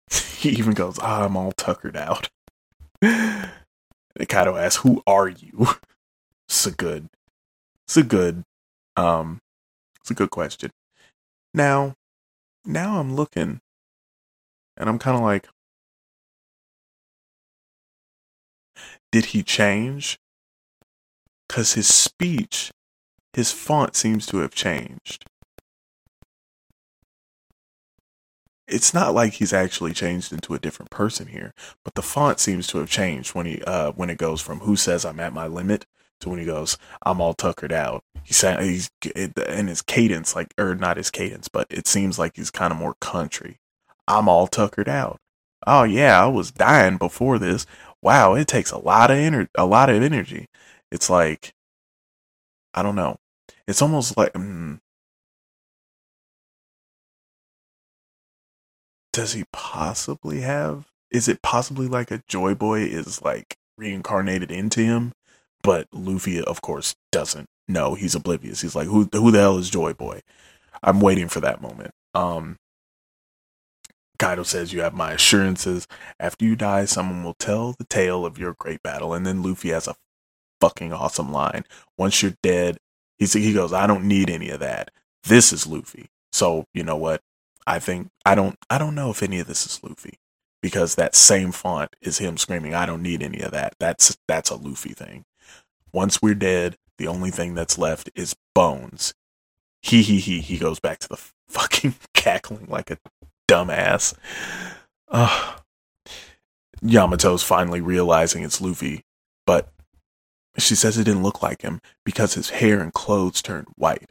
he 0.37 0.49
even 0.49 0.73
goes, 0.73 0.99
oh, 1.01 1.25
"I'm 1.25 1.37
all 1.37 1.51
tuckered 1.53 1.97
out." 1.97 2.29
Kaido 3.01 4.55
asks, 4.55 4.83
"Who 4.83 5.01
are 5.07 5.27
you?" 5.27 5.67
it's 6.47 6.65
a 6.65 6.71
good, 6.71 7.07
it's 7.87 7.97
a 7.97 8.03
good, 8.03 8.43
um, 8.95 9.39
it's 9.99 10.11
a 10.11 10.15
good 10.15 10.29
question. 10.29 10.71
Now, 11.53 11.95
now 12.65 12.99
I'm 12.99 13.15
looking 13.15 13.59
and 14.81 14.89
I'm 14.89 14.99
kind 14.99 15.15
of 15.15 15.21
like, 15.23 15.47
did 19.11 19.25
he 19.25 19.43
change? 19.43 20.17
Because 21.47 21.73
his 21.73 21.87
speech, 21.87 22.71
his 23.33 23.51
font 23.51 23.95
seems 23.95 24.25
to 24.27 24.37
have 24.39 24.55
changed. 24.55 25.25
It's 28.67 28.93
not 28.93 29.13
like 29.13 29.33
he's 29.33 29.53
actually 29.53 29.93
changed 29.93 30.31
into 30.33 30.53
a 30.55 30.59
different 30.59 30.89
person 30.91 31.27
here, 31.27 31.53
but 31.83 31.93
the 31.93 32.01
font 32.01 32.39
seems 32.39 32.65
to 32.67 32.79
have 32.79 32.89
changed 32.89 33.35
when 33.35 33.45
he 33.45 33.61
uh 33.63 33.91
when 33.91 34.09
it 34.09 34.17
goes 34.17 34.41
from 34.41 34.61
"Who 34.61 34.75
says 34.75 35.05
I'm 35.05 35.19
at 35.19 35.33
my 35.33 35.45
limit" 35.45 35.85
to 36.21 36.29
when 36.29 36.39
he 36.39 36.45
goes 36.45 36.77
"I'm 37.03 37.21
all 37.21 37.33
tuckered 37.33 37.73
out." 37.73 38.03
He 38.23 38.33
said 38.33 38.61
he's 38.63 38.89
and 39.13 39.69
his 39.69 39.81
cadence, 39.81 40.35
like 40.35 40.53
or 40.57 40.73
not 40.75 40.97
his 40.97 41.11
cadence, 41.11 41.49
but 41.49 41.67
it 41.69 41.85
seems 41.87 42.17
like 42.17 42.35
he's 42.37 42.49
kind 42.51 42.71
of 42.73 42.79
more 42.79 42.95
country. 43.01 43.59
I'm 44.07 44.27
all 44.29 44.47
tuckered 44.47 44.89
out. 44.89 45.17
Oh 45.65 45.83
yeah, 45.83 46.23
I 46.23 46.27
was 46.27 46.51
dying 46.51 46.97
before 46.97 47.39
this. 47.39 47.65
Wow, 48.01 48.35
it 48.35 48.47
takes 48.47 48.71
a 48.71 48.77
lot 48.79 49.11
of 49.11 49.17
ener- 49.17 49.49
a 49.55 49.65
lot 49.65 49.89
of 49.89 50.01
energy. 50.01 50.47
It's 50.91 51.09
like 51.09 51.53
I 52.73 52.83
don't 52.83 52.95
know. 52.95 53.17
It's 53.67 53.81
almost 53.81 54.17
like 54.17 54.33
mm, 54.33 54.79
does 59.13 59.33
he 59.33 59.43
possibly 59.51 60.41
have 60.41 60.87
is 61.11 61.27
it 61.27 61.41
possibly 61.41 61.87
like 61.87 62.11
a 62.11 62.23
joy 62.27 62.55
boy 62.55 62.81
is 62.81 63.21
like 63.21 63.57
reincarnated 63.77 64.51
into 64.51 64.81
him 64.81 65.11
but 65.63 65.87
luffy 65.91 66.41
of 66.41 66.61
course 66.61 66.95
doesn't 67.11 67.47
know 67.67 67.95
he's 67.95 68.15
oblivious 68.15 68.61
he's 68.61 68.75
like 68.75 68.87
who 68.87 69.07
who 69.11 69.31
the 69.31 69.39
hell 69.39 69.57
is 69.57 69.69
joy 69.69 69.93
boy 69.93 70.19
i'm 70.83 70.99
waiting 70.99 71.27
for 71.27 71.39
that 71.39 71.61
moment 71.61 71.91
um 72.13 72.57
Kaido 74.21 74.43
says, 74.43 74.71
You 74.71 74.81
have 74.81 74.93
my 74.93 75.13
assurances. 75.13 75.87
After 76.19 76.45
you 76.45 76.55
die, 76.55 76.85
someone 76.85 77.23
will 77.23 77.33
tell 77.33 77.73
the 77.73 77.85
tale 77.85 78.25
of 78.25 78.37
your 78.37 78.53
great 78.53 78.83
battle. 78.83 79.13
And 79.13 79.25
then 79.25 79.41
Luffy 79.41 79.69
has 79.69 79.87
a 79.87 79.95
fucking 80.61 80.93
awesome 80.93 81.31
line. 81.31 81.63
Once 81.97 82.21
you're 82.21 82.35
dead, 82.43 82.77
he, 83.17 83.25
he 83.25 83.53
goes, 83.53 83.73
I 83.73 83.87
don't 83.87 84.05
need 84.05 84.29
any 84.29 84.49
of 84.49 84.59
that. 84.59 84.91
This 85.23 85.51
is 85.51 85.65
Luffy. 85.67 86.09
So, 86.31 86.65
you 86.73 86.83
know 86.83 86.97
what? 86.97 87.21
I 87.67 87.79
think 87.79 88.09
I 88.25 88.35
don't 88.35 88.57
I 88.69 88.77
don't 88.77 88.95
know 88.95 89.11
if 89.11 89.23
any 89.23 89.39
of 89.39 89.47
this 89.47 89.65
is 89.65 89.83
Luffy. 89.83 90.19
because 90.61 90.95
that 90.95 91.15
same 91.15 91.51
font 91.51 91.95
is 92.01 92.19
him 92.19 92.37
screaming, 92.37 92.73
I 92.73 92.85
don't 92.85 93.01
need 93.01 93.23
any 93.23 93.41
of 93.41 93.51
that. 93.51 93.75
That's 93.79 94.17
that's 94.27 94.49
a 94.49 94.55
Luffy 94.55 94.93
thing. 94.93 95.25
Once 95.93 96.21
we're 96.21 96.35
dead, 96.35 96.77
the 96.97 97.07
only 97.07 97.31
thing 97.31 97.55
that's 97.55 97.77
left 97.77 98.09
is 98.15 98.35
bones. 98.53 99.13
He 99.81 100.03
he 100.03 100.19
he 100.19 100.41
he 100.41 100.57
goes 100.57 100.79
back 100.79 100.99
to 100.99 101.09
the 101.09 101.17
fucking 101.49 101.95
cackling 102.13 102.67
like 102.67 102.91
a 102.91 102.97
dumbass. 103.51 104.13
Uh, 105.09 105.55
Yamato's 106.81 107.43
finally 107.43 107.81
realizing 107.81 108.43
it's 108.43 108.61
Luffy, 108.61 109.01
but 109.45 109.71
she 110.57 110.75
says 110.75 110.97
it 110.97 111.03
didn't 111.03 111.23
look 111.23 111.41
like 111.41 111.61
him 111.61 111.81
because 112.05 112.33
his 112.35 112.51
hair 112.51 112.79
and 112.79 112.93
clothes 112.93 113.41
turned 113.41 113.67
white. 113.75 114.09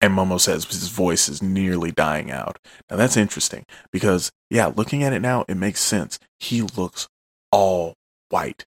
And 0.00 0.14
Momo 0.14 0.38
says 0.38 0.64
his 0.64 0.88
voice 0.88 1.28
is 1.28 1.42
nearly 1.42 1.90
dying 1.90 2.30
out. 2.30 2.58
Now 2.88 2.96
that's 2.96 3.16
interesting 3.16 3.64
because, 3.92 4.30
yeah, 4.48 4.66
looking 4.66 5.02
at 5.02 5.12
it 5.12 5.20
now, 5.20 5.44
it 5.48 5.56
makes 5.56 5.80
sense. 5.80 6.20
He 6.38 6.62
looks 6.62 7.08
all 7.50 7.94
white. 8.28 8.64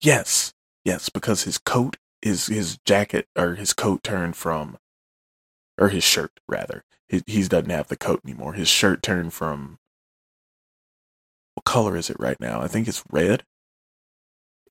Yes, 0.00 0.52
yes, 0.84 1.08
because 1.08 1.44
his 1.44 1.58
coat 1.58 1.98
is 2.20 2.46
his 2.46 2.78
jacket 2.84 3.26
or 3.38 3.54
his 3.54 3.72
coat 3.72 4.02
turned 4.02 4.34
from, 4.36 4.76
or 5.78 5.88
his 5.88 6.04
shirt 6.04 6.40
rather. 6.48 6.84
He, 7.08 7.42
doesn't 7.46 7.70
have 7.70 7.88
the 7.88 7.96
coat 7.96 8.20
anymore. 8.24 8.54
His 8.54 8.68
shirt 8.68 9.02
turned 9.02 9.34
from, 9.34 9.78
what 11.54 11.64
color 11.64 11.96
is 11.96 12.08
it 12.08 12.16
right 12.18 12.40
now? 12.40 12.62
I 12.62 12.68
think 12.68 12.88
it's 12.88 13.04
red. 13.10 13.44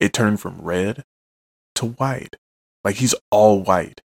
It 0.00 0.12
turned 0.12 0.40
from 0.40 0.60
red 0.60 1.04
to 1.76 1.86
white. 1.86 2.36
Like 2.82 2.96
he's 2.96 3.14
all 3.30 3.62
white 3.62 4.00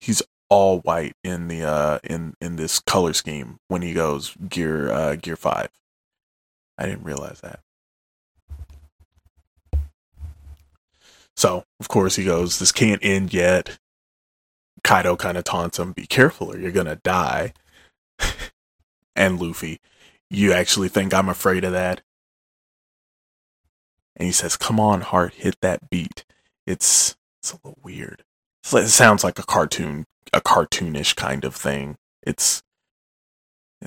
he's 0.00 0.22
all 0.48 0.80
white 0.80 1.14
in 1.22 1.48
the 1.48 1.62
uh 1.62 1.98
in 2.02 2.34
in 2.40 2.56
this 2.56 2.80
color 2.80 3.12
scheme 3.12 3.58
when 3.68 3.82
he 3.82 3.92
goes 3.92 4.34
gear 4.48 4.90
uh 4.90 5.14
gear 5.14 5.36
5 5.36 5.68
i 6.78 6.86
didn't 6.86 7.04
realize 7.04 7.40
that 7.40 7.60
so 11.36 11.64
of 11.78 11.88
course 11.88 12.16
he 12.16 12.24
goes 12.24 12.58
this 12.58 12.72
can't 12.72 13.04
end 13.04 13.32
yet 13.32 13.78
kaido 14.90 15.16
kind 15.16 15.38
of 15.38 15.44
taunts 15.44 15.78
him 15.78 15.92
be 15.92 16.06
careful 16.06 16.52
or 16.52 16.58
you're 16.58 16.72
gonna 16.72 16.96
die 16.96 17.52
and 19.16 19.40
luffy 19.40 19.80
you 20.30 20.52
actually 20.52 20.88
think 20.88 21.14
i'm 21.14 21.28
afraid 21.28 21.64
of 21.64 21.72
that 21.72 22.02
and 24.16 24.26
he 24.26 24.32
says 24.32 24.56
come 24.56 24.80
on 24.80 25.02
heart 25.02 25.34
hit 25.34 25.56
that 25.62 25.90
beat 25.90 26.24
it's 26.66 27.16
it's 27.40 27.52
a 27.52 27.56
little 27.64 27.78
weird 27.82 28.24
it 28.78 28.88
sounds 28.88 29.24
like 29.24 29.38
a 29.38 29.42
cartoon, 29.44 30.06
a 30.32 30.40
cartoonish 30.40 31.16
kind 31.16 31.44
of 31.44 31.54
thing. 31.54 31.96
It's 32.22 32.62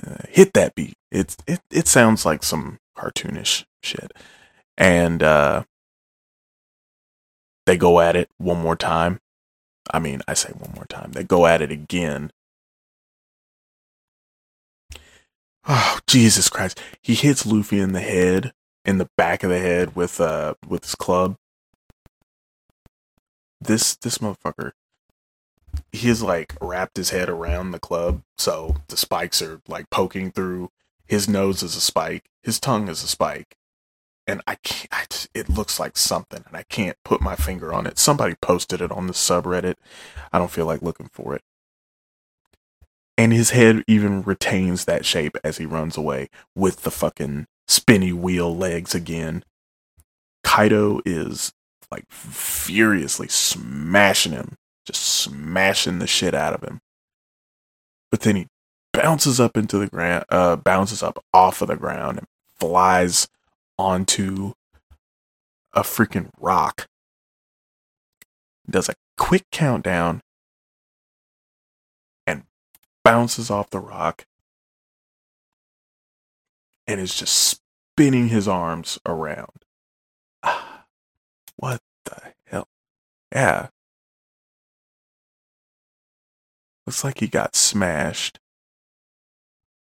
uh, 0.04 0.24
hit 0.28 0.52
that 0.54 0.74
beat. 0.74 0.94
It's 1.10 1.36
it 1.46 1.60
it 1.70 1.88
sounds 1.88 2.26
like 2.26 2.42
some 2.42 2.78
cartoonish 2.96 3.64
shit, 3.82 4.12
and 4.76 5.22
uh, 5.22 5.64
they 7.66 7.76
go 7.76 8.00
at 8.00 8.16
it 8.16 8.28
one 8.38 8.60
more 8.60 8.76
time. 8.76 9.20
I 9.90 9.98
mean, 9.98 10.22
I 10.26 10.34
say 10.34 10.50
one 10.50 10.72
more 10.74 10.86
time. 10.86 11.12
They 11.12 11.24
go 11.24 11.46
at 11.46 11.62
it 11.62 11.70
again. 11.70 12.30
Oh 15.66 15.98
Jesus 16.06 16.48
Christ! 16.48 16.80
He 17.02 17.14
hits 17.14 17.46
Luffy 17.46 17.80
in 17.80 17.92
the 17.92 18.00
head, 18.00 18.52
in 18.84 18.98
the 18.98 19.08
back 19.16 19.42
of 19.42 19.50
the 19.50 19.58
head 19.58 19.96
with 19.96 20.20
uh 20.20 20.54
with 20.66 20.84
his 20.84 20.94
club, 20.94 21.36
this 23.64 23.96
this 23.96 24.18
motherfucker 24.18 24.72
he's 25.92 26.22
like 26.22 26.54
wrapped 26.60 26.96
his 26.96 27.10
head 27.10 27.28
around 27.28 27.70
the 27.70 27.80
club 27.80 28.22
so 28.38 28.76
the 28.88 28.96
spikes 28.96 29.42
are 29.42 29.60
like 29.66 29.90
poking 29.90 30.30
through 30.30 30.70
his 31.06 31.28
nose 31.28 31.62
is 31.62 31.76
a 31.76 31.80
spike 31.80 32.24
his 32.42 32.60
tongue 32.60 32.88
is 32.88 33.02
a 33.02 33.08
spike 33.08 33.56
and 34.26 34.40
i 34.46 34.56
can't 34.56 34.88
I, 34.92 35.04
it 35.34 35.48
looks 35.48 35.78
like 35.78 35.96
something 35.96 36.42
and 36.46 36.56
i 36.56 36.62
can't 36.64 36.96
put 37.04 37.20
my 37.20 37.36
finger 37.36 37.72
on 37.72 37.86
it. 37.86 37.98
Somebody 37.98 38.34
posted 38.40 38.80
it 38.80 38.90
on 38.90 39.06
the 39.06 39.12
subreddit. 39.12 39.76
I 40.32 40.38
don't 40.38 40.50
feel 40.50 40.66
like 40.66 40.82
looking 40.82 41.08
for 41.12 41.34
it. 41.34 41.42
And 43.16 43.32
his 43.32 43.50
head 43.50 43.84
even 43.86 44.22
retains 44.22 44.84
that 44.84 45.06
shape 45.06 45.36
as 45.44 45.58
he 45.58 45.66
runs 45.66 45.96
away 45.96 46.28
with 46.54 46.82
the 46.82 46.90
fucking 46.90 47.46
spinny 47.68 48.12
wheel 48.12 48.54
legs 48.54 48.94
again. 48.94 49.44
Kaido 50.42 51.00
is 51.04 51.52
like 51.90 52.04
furiously 52.10 53.28
smashing 53.28 54.32
him, 54.32 54.56
just 54.84 55.02
smashing 55.02 56.00
the 56.00 56.06
shit 56.06 56.34
out 56.34 56.54
of 56.54 56.62
him. 56.62 56.80
But 58.10 58.20
then 58.22 58.36
he 58.36 58.46
bounces 58.92 59.38
up 59.38 59.56
into 59.56 59.78
the 59.78 59.86
ground, 59.86 60.24
uh, 60.28 60.56
bounces 60.56 61.02
up 61.02 61.24
off 61.32 61.62
of 61.62 61.68
the 61.68 61.76
ground 61.76 62.18
and 62.18 62.26
flies 62.58 63.28
onto 63.78 64.52
a 65.72 65.82
freaking 65.82 66.30
rock. 66.38 66.86
Does 68.68 68.88
a 68.88 68.94
quick 69.16 69.44
countdown 69.50 70.20
and 72.26 72.44
bounces 73.02 73.50
off 73.50 73.70
the 73.70 73.80
rock 73.80 74.24
and 76.86 77.00
is 77.00 77.14
just 77.14 77.60
spinning 77.94 78.28
his 78.28 78.48
arms 78.48 78.98
around. 79.06 79.64
What 81.56 81.80
the 82.04 82.34
hell? 82.46 82.66
Yeah. 83.32 83.68
Looks 86.84 87.04
like 87.04 87.20
he 87.20 87.28
got 87.28 87.54
smashed. 87.54 88.40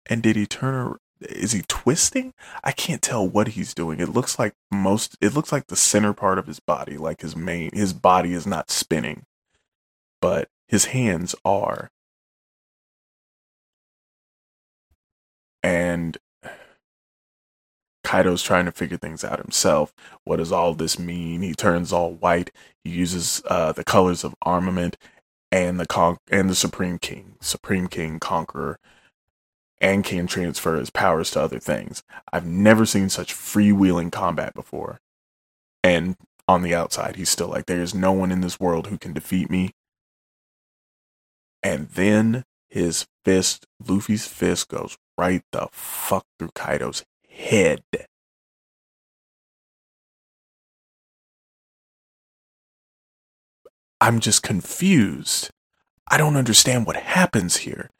And 0.04 0.22
did 0.22 0.36
he 0.36 0.44
turn 0.44 0.98
is 1.28 1.52
he 1.52 1.62
twisting? 1.68 2.34
I 2.64 2.72
can't 2.72 3.02
tell 3.02 3.26
what 3.26 3.48
he's 3.48 3.74
doing. 3.74 4.00
It 4.00 4.10
looks 4.10 4.38
like 4.38 4.54
most 4.70 5.16
it 5.20 5.34
looks 5.34 5.52
like 5.52 5.66
the 5.66 5.76
center 5.76 6.12
part 6.12 6.38
of 6.38 6.46
his 6.46 6.60
body, 6.60 6.96
like 6.98 7.22
his 7.22 7.36
main 7.36 7.70
his 7.72 7.92
body 7.92 8.32
is 8.32 8.46
not 8.46 8.70
spinning. 8.70 9.24
But 10.20 10.48
his 10.68 10.86
hands 10.86 11.34
are. 11.44 11.90
And 15.62 16.18
Kaido's 18.04 18.42
trying 18.42 18.66
to 18.66 18.72
figure 18.72 18.96
things 18.96 19.24
out 19.24 19.38
himself. 19.38 19.92
What 20.24 20.36
does 20.36 20.52
all 20.52 20.74
this 20.74 20.98
mean? 20.98 21.42
He 21.42 21.54
turns 21.54 21.92
all 21.92 22.12
white. 22.12 22.50
He 22.84 22.90
uses 22.90 23.42
uh, 23.48 23.72
the 23.72 23.84
colors 23.84 24.24
of 24.24 24.34
armament 24.42 24.96
and 25.50 25.78
the 25.78 25.86
con- 25.86 26.18
and 26.30 26.50
the 26.50 26.54
Supreme 26.54 26.98
King, 26.98 27.36
Supreme 27.40 27.86
King, 27.86 28.18
Conqueror, 28.18 28.78
and 29.82 30.04
can 30.04 30.28
transfer 30.28 30.76
his 30.76 30.90
powers 30.90 31.32
to 31.32 31.40
other 31.40 31.58
things. 31.58 32.04
I've 32.32 32.46
never 32.46 32.86
seen 32.86 33.08
such 33.08 33.34
freewheeling 33.34 34.12
combat 34.12 34.54
before. 34.54 35.00
And 35.82 36.16
on 36.46 36.62
the 36.62 36.74
outside, 36.74 37.16
he's 37.16 37.28
still 37.28 37.48
like, 37.48 37.66
there 37.66 37.82
is 37.82 37.92
no 37.94 38.12
one 38.12 38.30
in 38.30 38.40
this 38.40 38.60
world 38.60 38.86
who 38.86 38.96
can 38.96 39.12
defeat 39.12 39.50
me. 39.50 39.72
And 41.64 41.88
then 41.90 42.44
his 42.70 43.06
fist, 43.24 43.66
Luffy's 43.84 44.26
fist, 44.26 44.68
goes 44.68 44.96
right 45.18 45.42
the 45.50 45.68
fuck 45.72 46.24
through 46.38 46.50
Kaido's 46.54 47.04
head. 47.28 47.82
I'm 54.00 54.20
just 54.20 54.42
confused. 54.42 55.50
I 56.08 56.18
don't 56.18 56.36
understand 56.36 56.86
what 56.86 56.96
happens 56.96 57.58
here. 57.58 57.90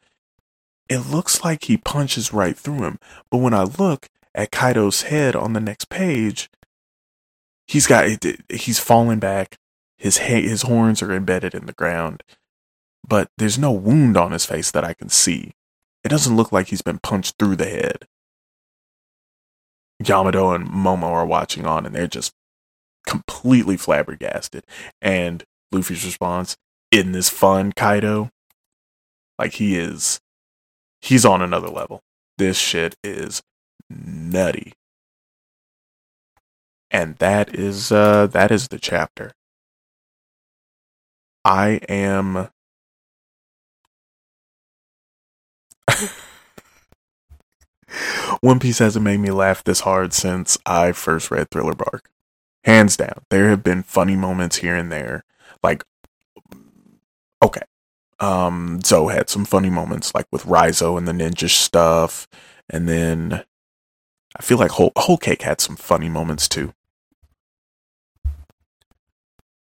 It 0.93 1.09
looks 1.09 1.43
like 1.43 1.63
he 1.63 1.77
punches 1.77 2.31
right 2.31 2.55
through 2.55 2.83
him, 2.83 2.99
but 3.31 3.39
when 3.39 3.55
I 3.55 3.63
look 3.63 4.09
at 4.35 4.51
Kaido's 4.51 5.01
head 5.01 5.35
on 5.35 5.53
the 5.53 5.59
next 5.59 5.89
page, 5.89 6.51
he's 7.65 7.87
got 7.87 8.23
he's 8.47 8.77
fallen 8.77 9.17
back. 9.17 9.57
His 9.97 10.17
his 10.17 10.61
horns 10.61 11.01
are 11.01 11.11
embedded 11.11 11.55
in 11.55 11.65
the 11.65 11.73
ground, 11.73 12.21
but 13.07 13.31
there's 13.39 13.57
no 13.57 13.71
wound 13.71 14.17
on 14.17 14.33
his 14.33 14.45
face 14.45 14.69
that 14.69 14.83
I 14.83 14.93
can 14.93 15.09
see. 15.09 15.53
It 16.03 16.09
doesn't 16.09 16.35
look 16.35 16.51
like 16.51 16.67
he's 16.67 16.83
been 16.83 16.99
punched 16.99 17.39
through 17.39 17.55
the 17.55 17.65
head. 17.65 18.05
Yamato 20.05 20.51
and 20.51 20.67
Momo 20.67 21.05
are 21.05 21.25
watching 21.25 21.65
on 21.65 21.87
and 21.87 21.95
they're 21.95 22.05
just 22.05 22.33
completely 23.07 23.77
flabbergasted. 23.77 24.63
And 25.01 25.43
Luffy's 25.71 26.05
response, 26.05 26.55
in 26.91 27.13
this 27.13 27.29
fun, 27.29 27.71
Kaido? 27.71 28.29
Like 29.39 29.53
he 29.53 29.75
is 29.75 30.19
he's 31.03 31.25
on 31.25 31.41
another 31.41 31.67
level. 31.67 32.01
This 32.37 32.57
shit 32.57 32.95
is 33.03 33.43
nutty. 33.89 34.73
And 36.89 37.17
that 37.17 37.53
is 37.53 37.91
uh 37.91 38.27
that 38.27 38.51
is 38.51 38.69
the 38.69 38.79
chapter. 38.79 39.33
I 41.43 41.81
am 41.89 42.49
One 48.41 48.59
Piece 48.59 48.79
hasn't 48.79 49.03
made 49.03 49.19
me 49.19 49.31
laugh 49.31 49.63
this 49.63 49.81
hard 49.81 50.13
since 50.13 50.57
I 50.65 50.93
first 50.93 51.29
read 51.29 51.49
Thriller 51.51 51.75
Bark. 51.75 52.09
Hands 52.63 52.95
down. 52.95 53.23
There 53.29 53.49
have 53.49 53.61
been 53.63 53.83
funny 53.83 54.15
moments 54.15 54.57
here 54.57 54.75
and 54.75 54.91
there. 54.91 55.25
Like, 55.61 55.83
okay. 57.43 57.61
Um, 58.23 58.79
Zou 58.81 59.09
had 59.09 59.29
some 59.29 59.43
funny 59.43 59.69
moments, 59.69 60.15
like 60.15 60.27
with 60.31 60.43
Raizo 60.45 60.97
and 60.97 61.05
the 61.05 61.11
ninja 61.11 61.49
stuff. 61.49 62.25
And 62.69 62.87
then 62.87 63.43
I 64.39 64.41
feel 64.41 64.57
like 64.57 64.71
whole 64.71 64.93
whole 64.95 65.17
cake 65.17 65.41
had 65.41 65.59
some 65.59 65.75
funny 65.75 66.07
moments 66.07 66.47
too. 66.47 66.73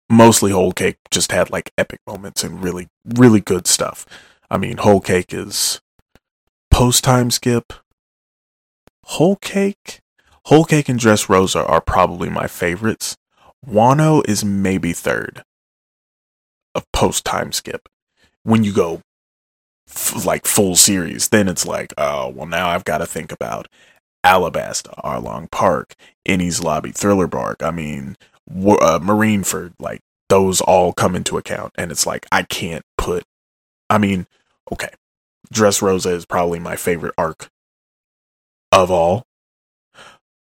Mostly 0.10 0.52
whole 0.52 0.74
cake 0.74 0.98
just 1.10 1.32
had 1.32 1.50
like 1.50 1.72
epic 1.78 2.02
moments 2.06 2.44
and 2.44 2.62
really 2.62 2.90
really 3.06 3.40
good 3.40 3.66
stuff. 3.66 4.06
I 4.52 4.58
mean, 4.58 4.78
whole 4.78 5.00
cake 5.00 5.34
is 5.34 5.80
post 6.70 7.04
time 7.04 7.32
skip. 7.32 7.72
Whole 9.06 9.38
cake, 9.38 10.02
whole 10.46 10.66
cake 10.66 10.90
and 10.90 11.00
Dressrosa 11.00 11.68
are 11.68 11.82
probably 11.82 12.30
my 12.30 12.48
favorites. 12.48 13.16
Wano 13.66 14.22
is 14.28 14.44
maybe 14.44 14.92
third 14.92 15.44
of 16.76 16.92
post 16.92 17.24
time 17.24 17.54
skip. 17.54 17.88
When 18.50 18.64
you 18.64 18.74
go 18.74 19.02
f- 19.88 20.26
like 20.26 20.48
full 20.48 20.76
series, 20.76 21.30
then 21.30 21.48
it's 21.48 21.68
like, 21.68 21.94
oh, 22.00 22.30
well, 22.30 22.48
now 22.48 22.70
I've 22.70 22.84
got 22.84 22.98
to 22.98 23.06
think 23.06 23.32
about 23.32 23.68
Alabasta, 24.26 25.00
Arlong 25.04 25.52
Park, 25.52 25.94
Enies 26.28 26.64
Lobby, 26.64 26.92
Thriller 26.92 27.28
Bark. 27.28 27.62
I 27.62 27.70
mean, 27.70 28.18
uh, 28.50 28.98
Marineford, 29.00 29.74
like 29.80 30.02
those 30.30 30.62
all 30.62 30.94
come 30.94 31.16
into 31.16 31.38
account. 31.38 31.74
And 31.78 31.92
it's 31.92 32.08
like, 32.08 32.26
I 32.32 32.42
can't 32.42 32.84
put, 32.98 33.24
I 33.88 34.00
mean, 34.00 34.26
okay, 34.72 34.90
Dressrosa 35.54 36.12
is 36.12 36.26
probably 36.26 36.58
my 36.58 36.76
favorite 36.76 37.14
arc 37.20 37.50
of 38.72 38.90
all. 38.90 39.28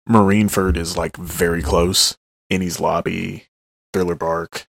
Marineford 0.09 0.75
is 0.75 0.97
like 0.97 1.15
very 1.15 1.61
close. 1.61 2.17
Enies 2.51 2.81
Lobby, 2.81 3.45
Thriller 3.93 4.15
Bark. 4.15 4.67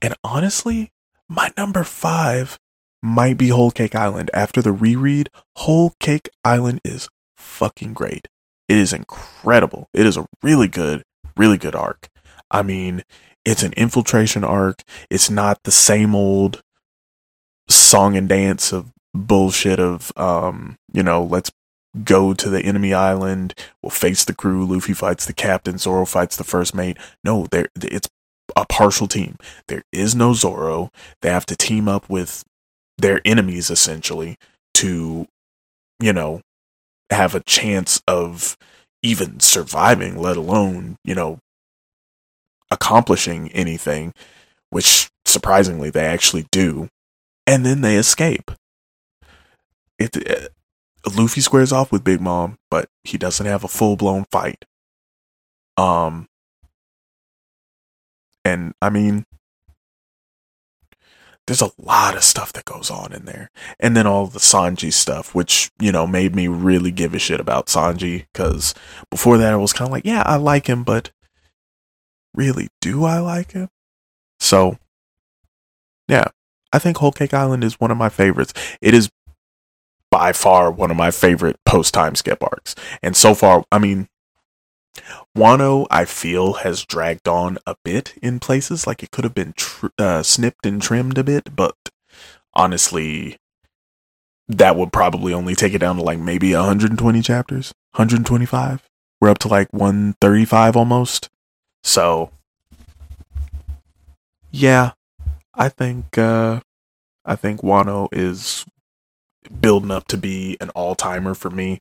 And 0.00 0.14
honestly, 0.22 0.92
my 1.34 1.50
number 1.56 1.82
five 1.82 2.58
might 3.02 3.38
be 3.38 3.48
Whole 3.48 3.70
Cake 3.70 3.94
Island. 3.94 4.30
After 4.34 4.60
the 4.60 4.72
reread, 4.72 5.30
Whole 5.56 5.94
Cake 5.98 6.28
Island 6.44 6.80
is 6.84 7.08
fucking 7.36 7.94
great. 7.94 8.28
It 8.68 8.76
is 8.76 8.92
incredible. 8.92 9.88
It 9.94 10.06
is 10.06 10.16
a 10.16 10.26
really 10.42 10.68
good, 10.68 11.02
really 11.36 11.58
good 11.58 11.74
arc. 11.74 12.08
I 12.50 12.62
mean, 12.62 13.02
it's 13.44 13.62
an 13.62 13.72
infiltration 13.72 14.44
arc. 14.44 14.82
It's 15.10 15.30
not 15.30 15.62
the 15.64 15.72
same 15.72 16.14
old 16.14 16.62
song 17.68 18.16
and 18.16 18.28
dance 18.28 18.72
of 18.72 18.92
bullshit 19.14 19.80
of 19.80 20.12
um, 20.16 20.76
you 20.92 21.02
know, 21.02 21.22
let's 21.22 21.50
go 22.04 22.32
to 22.34 22.48
the 22.48 22.60
enemy 22.62 22.94
island, 22.94 23.54
we'll 23.82 23.90
face 23.90 24.24
the 24.24 24.34
crew, 24.34 24.64
Luffy 24.64 24.94
fights 24.94 25.26
the 25.26 25.34
captain, 25.34 25.76
Zoro 25.76 26.06
fights 26.06 26.36
the 26.36 26.44
first 26.44 26.74
mate. 26.74 26.96
No, 27.22 27.46
there 27.50 27.68
it's 27.76 28.08
a 28.56 28.66
partial 28.66 29.06
team. 29.06 29.36
There 29.68 29.84
is 29.92 30.14
no 30.14 30.34
Zoro. 30.34 30.90
They 31.20 31.30
have 31.30 31.46
to 31.46 31.56
team 31.56 31.88
up 31.88 32.08
with 32.08 32.44
their 32.98 33.20
enemies 33.24 33.70
essentially 33.70 34.36
to, 34.74 35.26
you 36.00 36.12
know, 36.12 36.40
have 37.10 37.34
a 37.34 37.40
chance 37.40 38.02
of 38.06 38.56
even 39.02 39.40
surviving, 39.40 40.16
let 40.16 40.36
alone, 40.36 40.96
you 41.04 41.14
know, 41.14 41.38
accomplishing 42.70 43.50
anything, 43.52 44.14
which 44.70 45.10
surprisingly 45.24 45.90
they 45.90 46.04
actually 46.04 46.46
do. 46.50 46.88
And 47.46 47.66
then 47.66 47.80
they 47.80 47.96
escape. 47.96 48.50
It, 49.98 50.16
it 50.16 50.52
uh, 51.04 51.10
Luffy 51.16 51.40
squares 51.40 51.72
off 51.72 51.90
with 51.90 52.04
Big 52.04 52.20
Mom, 52.20 52.56
but 52.70 52.88
he 53.04 53.18
doesn't 53.18 53.46
have 53.46 53.64
a 53.64 53.68
full 53.68 53.96
blown 53.96 54.24
fight. 54.30 54.64
Um, 55.76 56.28
and 58.44 58.74
I 58.82 58.90
mean, 58.90 59.24
there's 61.46 61.62
a 61.62 61.72
lot 61.78 62.16
of 62.16 62.22
stuff 62.22 62.52
that 62.52 62.64
goes 62.64 62.90
on 62.90 63.12
in 63.12 63.24
there. 63.24 63.50
And 63.80 63.96
then 63.96 64.06
all 64.06 64.26
the 64.26 64.38
Sanji 64.38 64.92
stuff, 64.92 65.34
which, 65.34 65.70
you 65.80 65.90
know, 65.90 66.06
made 66.06 66.36
me 66.36 66.46
really 66.48 66.92
give 66.92 67.14
a 67.14 67.18
shit 67.18 67.40
about 67.40 67.66
Sanji. 67.66 68.26
Cause 68.32 68.74
before 69.10 69.38
that, 69.38 69.52
I 69.52 69.56
was 69.56 69.72
kind 69.72 69.88
of 69.88 69.92
like, 69.92 70.04
yeah, 70.04 70.22
I 70.24 70.36
like 70.36 70.68
him, 70.68 70.84
but 70.84 71.10
really, 72.34 72.68
do 72.80 73.04
I 73.04 73.18
like 73.18 73.52
him? 73.52 73.68
So, 74.38 74.78
yeah, 76.08 76.26
I 76.72 76.78
think 76.78 76.98
Whole 76.98 77.12
Cake 77.12 77.34
Island 77.34 77.64
is 77.64 77.80
one 77.80 77.90
of 77.90 77.96
my 77.96 78.08
favorites. 78.08 78.52
It 78.80 78.94
is 78.94 79.10
by 80.10 80.32
far 80.32 80.70
one 80.70 80.90
of 80.90 80.96
my 80.96 81.10
favorite 81.10 81.56
post 81.64 81.94
time 81.94 82.14
skip 82.14 82.42
arcs. 82.42 82.74
And 83.02 83.16
so 83.16 83.34
far, 83.34 83.64
I 83.72 83.78
mean, 83.78 84.08
Wano, 85.36 85.86
I 85.90 86.04
feel, 86.04 86.54
has 86.54 86.84
dragged 86.84 87.26
on 87.26 87.58
a 87.66 87.76
bit 87.84 88.14
in 88.22 88.40
places. 88.40 88.86
Like 88.86 89.02
it 89.02 89.10
could 89.10 89.24
have 89.24 89.34
been 89.34 89.54
tr- 89.56 89.86
uh, 89.98 90.22
snipped 90.22 90.66
and 90.66 90.80
trimmed 90.80 91.18
a 91.18 91.24
bit, 91.24 91.54
but 91.56 91.76
honestly, 92.54 93.38
that 94.48 94.76
would 94.76 94.92
probably 94.92 95.32
only 95.32 95.54
take 95.54 95.74
it 95.74 95.78
down 95.78 95.96
to 95.96 96.02
like 96.02 96.18
maybe 96.18 96.54
120 96.54 97.22
chapters, 97.22 97.72
125. 97.92 98.82
We're 99.20 99.30
up 99.30 99.38
to 99.38 99.48
like 99.48 99.72
135 99.72 100.76
almost. 100.76 101.30
So, 101.82 102.30
yeah, 104.50 104.92
I 105.54 105.68
think 105.68 106.18
uh, 106.18 106.60
I 107.24 107.36
think 107.36 107.62
Wano 107.62 108.08
is 108.12 108.66
building 109.60 109.90
up 109.90 110.06
to 110.08 110.16
be 110.16 110.56
an 110.60 110.70
all 110.70 110.94
timer 110.94 111.34
for 111.34 111.50
me. 111.50 111.80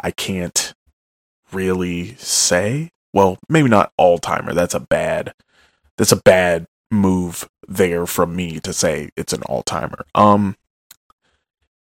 I 0.00 0.10
can't 0.10 0.74
really 1.52 2.14
say. 2.16 2.90
Well, 3.12 3.38
maybe 3.48 3.68
not 3.68 3.92
all 3.96 4.18
timer. 4.18 4.54
That's 4.54 4.74
a 4.74 4.80
bad. 4.80 5.34
That's 5.98 6.12
a 6.12 6.16
bad 6.16 6.66
move 6.90 7.48
there 7.68 8.06
from 8.06 8.34
me 8.34 8.60
to 8.60 8.72
say 8.72 9.10
it's 9.16 9.32
an 9.32 9.42
all 9.44 9.62
timer. 9.62 10.04
Um. 10.14 10.56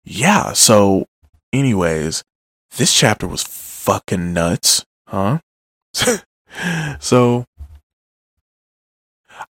Yeah. 0.05 0.53
So, 0.53 1.07
anyways, 1.53 2.25
this 2.77 2.92
chapter 2.92 3.27
was 3.27 3.42
fucking 3.42 4.33
nuts, 4.33 4.85
huh? 5.07 5.38
so 7.01 7.44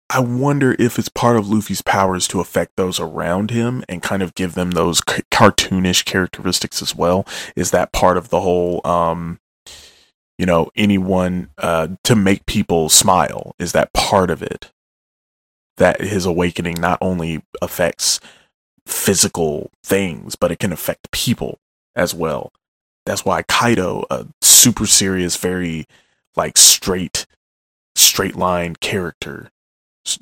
I 0.08 0.18
wonder 0.18 0.74
if 0.78 0.98
it's 0.98 1.08
part 1.08 1.36
of 1.36 1.48
Luffy's 1.48 1.82
powers 1.82 2.26
to 2.28 2.40
affect 2.40 2.72
those 2.76 2.98
around 2.98 3.50
him 3.50 3.84
and 3.88 4.02
kind 4.02 4.22
of 4.22 4.34
give 4.34 4.54
them 4.54 4.72
those 4.72 4.98
c- 5.08 5.22
cartoonish 5.30 6.04
characteristics 6.04 6.82
as 6.82 6.96
well. 6.96 7.24
Is 7.54 7.70
that 7.70 7.92
part 7.92 8.16
of 8.16 8.28
the 8.28 8.40
whole, 8.40 8.80
um, 8.84 9.38
you 10.40 10.46
know, 10.46 10.70
anyone 10.74 11.50
uh, 11.58 11.88
to 12.02 12.16
make 12.16 12.46
people 12.46 12.88
smile? 12.88 13.54
Is 13.58 13.72
that 13.72 13.92
part 13.92 14.30
of 14.30 14.42
it? 14.42 14.70
That 15.76 16.00
his 16.00 16.24
awakening 16.24 16.80
not 16.80 16.96
only 17.02 17.42
affects 17.60 18.20
physical 18.86 19.70
things, 19.84 20.36
but 20.36 20.50
it 20.50 20.58
can 20.58 20.72
affect 20.72 21.10
people 21.10 21.58
as 21.94 22.14
well. 22.14 22.52
That's 23.04 23.22
why 23.22 23.42
Kaido, 23.42 24.04
a 24.08 24.28
super 24.40 24.86
serious, 24.86 25.36
very 25.36 25.84
like 26.36 26.56
straight, 26.56 27.26
straight 27.94 28.34
line 28.34 28.76
character, 28.76 29.50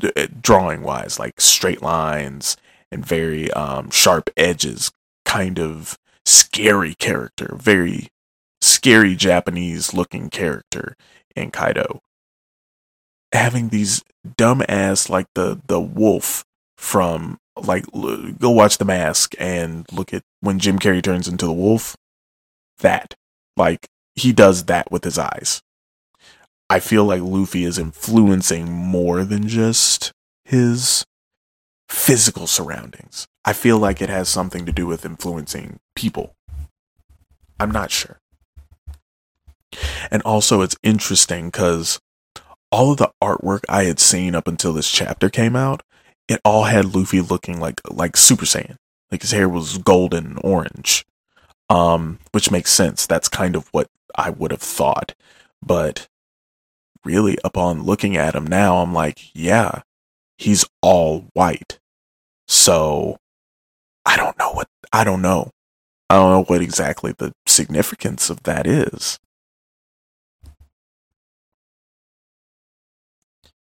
uh, 0.03 0.27
drawing 0.41 0.83
wise, 0.83 1.21
like 1.21 1.41
straight 1.41 1.81
lines 1.81 2.57
and 2.91 3.07
very 3.07 3.53
um, 3.53 3.91
sharp 3.91 4.31
edges, 4.37 4.91
kind 5.25 5.61
of 5.61 5.97
scary 6.27 6.97
character, 6.97 7.55
very 7.57 8.09
scary 8.79 9.17
Japanese 9.17 9.93
looking 9.93 10.31
character 10.31 10.97
in 11.35 11.51
Kaido. 11.51 12.01
Having 13.33 13.71
these 13.71 14.05
dumb 14.37 14.63
ass 14.69 15.11
like 15.11 15.27
the 15.35 15.61
the 15.67 15.81
wolf 15.81 16.45
from 16.77 17.39
like 17.61 17.85
go 18.39 18.51
watch 18.51 18.79
the 18.79 18.85
mask 18.85 19.35
and 19.37 19.85
look 19.93 20.15
at 20.15 20.23
when 20.41 20.61
Jim 20.61 20.79
Carrey 20.79 21.03
turns 21.03 21.27
into 21.27 21.45
the 21.45 21.53
wolf. 21.53 21.97
That 22.79 23.15
like 23.57 23.89
he 24.15 24.33
does 24.33 24.67
that 24.67 24.93
with 24.93 25.03
his 25.03 25.19
eyes. 25.19 25.61
I 26.71 26.79
feel 26.79 27.05
like 27.05 27.21
Luffy 27.23 27.65
is 27.65 27.79
influencing 27.79 28.71
more 28.71 29.25
than 29.25 29.49
just 29.49 30.13
his 30.45 31.05
physical 31.89 32.47
surroundings. 32.47 33.27
I 33.45 33.55
feel 33.55 33.79
like 33.79 34.01
it 34.01 34.09
has 34.09 34.29
something 34.29 34.65
to 34.67 34.73
do 34.73 34.87
with 34.87 35.05
influencing 35.05 35.81
people. 35.97 36.37
I'm 37.59 37.73
not 37.73 37.91
sure. 37.91 38.21
And 40.11 40.23
also, 40.23 40.63
it's 40.63 40.77
interesting 40.83 41.47
because 41.47 42.01
all 42.71 42.93
of 42.93 42.99
the 42.99 43.11
artwork 43.23 43.61
I 43.69 43.85
had 43.85 44.01
seen 44.01 44.35
up 44.35 44.49
until 44.49 44.73
this 44.73 44.91
chapter 44.91 45.29
came 45.29 45.57
out, 45.57 45.83
it 46.29 46.41
all 46.45 46.65
had 46.65 46.95
Luffy 46.95 47.21
looking 47.21 47.61
like 47.61 47.81
like 47.91 48.17
Super 48.17 48.45
Saiyan. 48.45 48.77
Like 49.11 49.23
his 49.23 49.31
hair 49.31 49.49
was 49.49 49.79
golden 49.79 50.27
and 50.27 50.41
orange. 50.45 51.05
Um, 51.71 52.19
which 52.33 52.51
makes 52.51 52.71
sense. 52.71 53.07
That's 53.07 53.29
kind 53.29 53.55
of 53.55 53.69
what 53.73 53.89
I 54.15 54.31
would 54.31 54.51
have 54.53 54.63
thought. 54.63 55.15
But 55.63 56.09
really, 57.05 57.39
upon 57.45 57.83
looking 57.83 58.17
at 58.17 58.35
him 58.35 58.47
now, 58.47 58.79
I'm 58.79 58.95
like, 58.95 59.35
yeah, 59.35 59.83
he's 60.39 60.65
all 60.83 61.27
white. 61.35 61.79
So 62.47 63.19
I 64.07 64.17
don't 64.17 64.39
know 64.39 64.53
what, 64.53 64.69
I 64.93 65.05
don't 65.05 65.21
know. 65.21 65.51
I 66.09 66.15
don't 66.15 66.31
know 66.31 66.45
what 66.45 66.63
exactly 66.63 67.13
the 67.17 67.33
significance 67.47 68.31
of 68.31 68.45
that 68.45 68.67
is. 68.67 69.19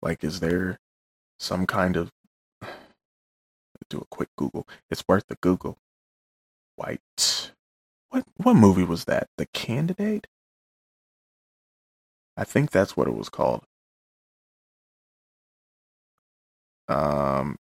Like, 0.06 0.24
is 0.24 0.40
there 0.40 0.78
some 1.40 1.66
kind 1.66 1.98
of, 1.98 2.12
do 3.90 3.98
a 3.98 4.06
quick 4.12 4.30
Google. 4.38 4.68
It's 4.92 5.04
worth 5.08 5.26
the 5.28 5.38
Google. 5.42 5.80
White, 6.76 7.52
what 8.10 8.26
what 8.38 8.56
movie 8.56 8.84
was 8.84 9.06
that? 9.06 9.30
The 9.38 9.48
Candidate? 9.48 10.28
I 12.38 12.44
think 12.44 12.70
that's 12.70 12.96
what 12.96 13.08
it 13.08 13.16
was 13.16 13.30
called. 13.30 13.64
Um, 16.88 17.56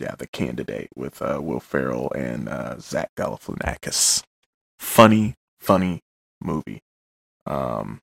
yeah, 0.00 0.14
The 0.16 0.28
Candidate 0.28 0.88
with 0.96 1.20
uh, 1.20 1.40
Will 1.42 1.60
Ferrell 1.60 2.10
and 2.12 2.48
uh, 2.48 2.78
Zach 2.78 3.10
Galifianakis. 3.14 4.22
Funny, 4.78 5.34
funny 5.60 6.00
movie. 6.40 6.80
Um, 7.44 8.00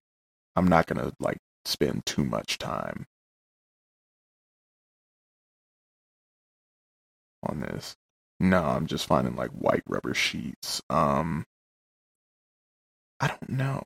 I'm 0.56 0.68
not 0.68 0.86
gonna 0.86 1.14
like 1.20 1.40
spend 1.66 2.06
too 2.06 2.26
much 2.26 2.60
time 2.60 3.08
on 7.46 7.62
this. 7.62 7.96
No, 8.40 8.64
I'm 8.64 8.88
just 8.88 9.06
finding 9.08 9.36
like 9.36 9.52
white 9.52 9.84
rubber 9.88 10.14
sheets. 10.14 10.82
Um, 10.90 11.46
I 13.20 13.28
don't 13.28 13.50
know. 13.50 13.82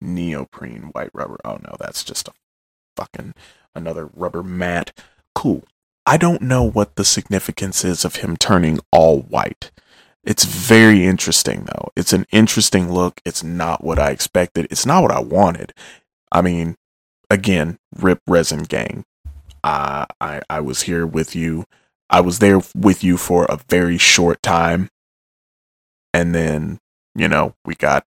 Neoprene 0.00 0.90
white 0.92 1.10
rubber. 1.12 1.38
Oh 1.44 1.58
no, 1.62 1.76
that's 1.78 2.04
just 2.04 2.28
a 2.28 2.32
fucking 2.96 3.34
another 3.74 4.06
rubber 4.14 4.42
mat. 4.42 4.92
Cool. 5.34 5.64
I 6.06 6.16
don't 6.16 6.42
know 6.42 6.62
what 6.62 6.96
the 6.96 7.04
significance 7.04 7.84
is 7.84 8.04
of 8.04 8.16
him 8.16 8.36
turning 8.36 8.80
all 8.92 9.20
white. 9.20 9.70
It's 10.24 10.44
very 10.44 11.04
interesting 11.06 11.64
though. 11.64 11.88
It's 11.96 12.12
an 12.12 12.26
interesting 12.30 12.92
look. 12.92 13.20
It's 13.24 13.42
not 13.42 13.82
what 13.82 13.98
I 13.98 14.10
expected. 14.10 14.66
It's 14.70 14.86
not 14.86 15.02
what 15.02 15.12
I 15.12 15.20
wanted. 15.20 15.72
I 16.32 16.42
mean, 16.42 16.76
again, 17.30 17.78
rip 17.96 18.20
resin 18.26 18.62
gang. 18.64 19.04
I 19.64 20.40
I 20.48 20.60
was 20.60 20.82
here 20.82 21.06
with 21.06 21.34
you. 21.34 21.64
I 22.08 22.20
was 22.20 22.38
there 22.38 22.60
with 22.74 23.04
you 23.04 23.16
for 23.16 23.44
a 23.44 23.60
very 23.68 23.98
short 23.98 24.42
time, 24.42 24.88
and 26.12 26.34
then 26.34 26.78
you 27.14 27.28
know 27.28 27.54
we 27.64 27.74
got 27.74 28.04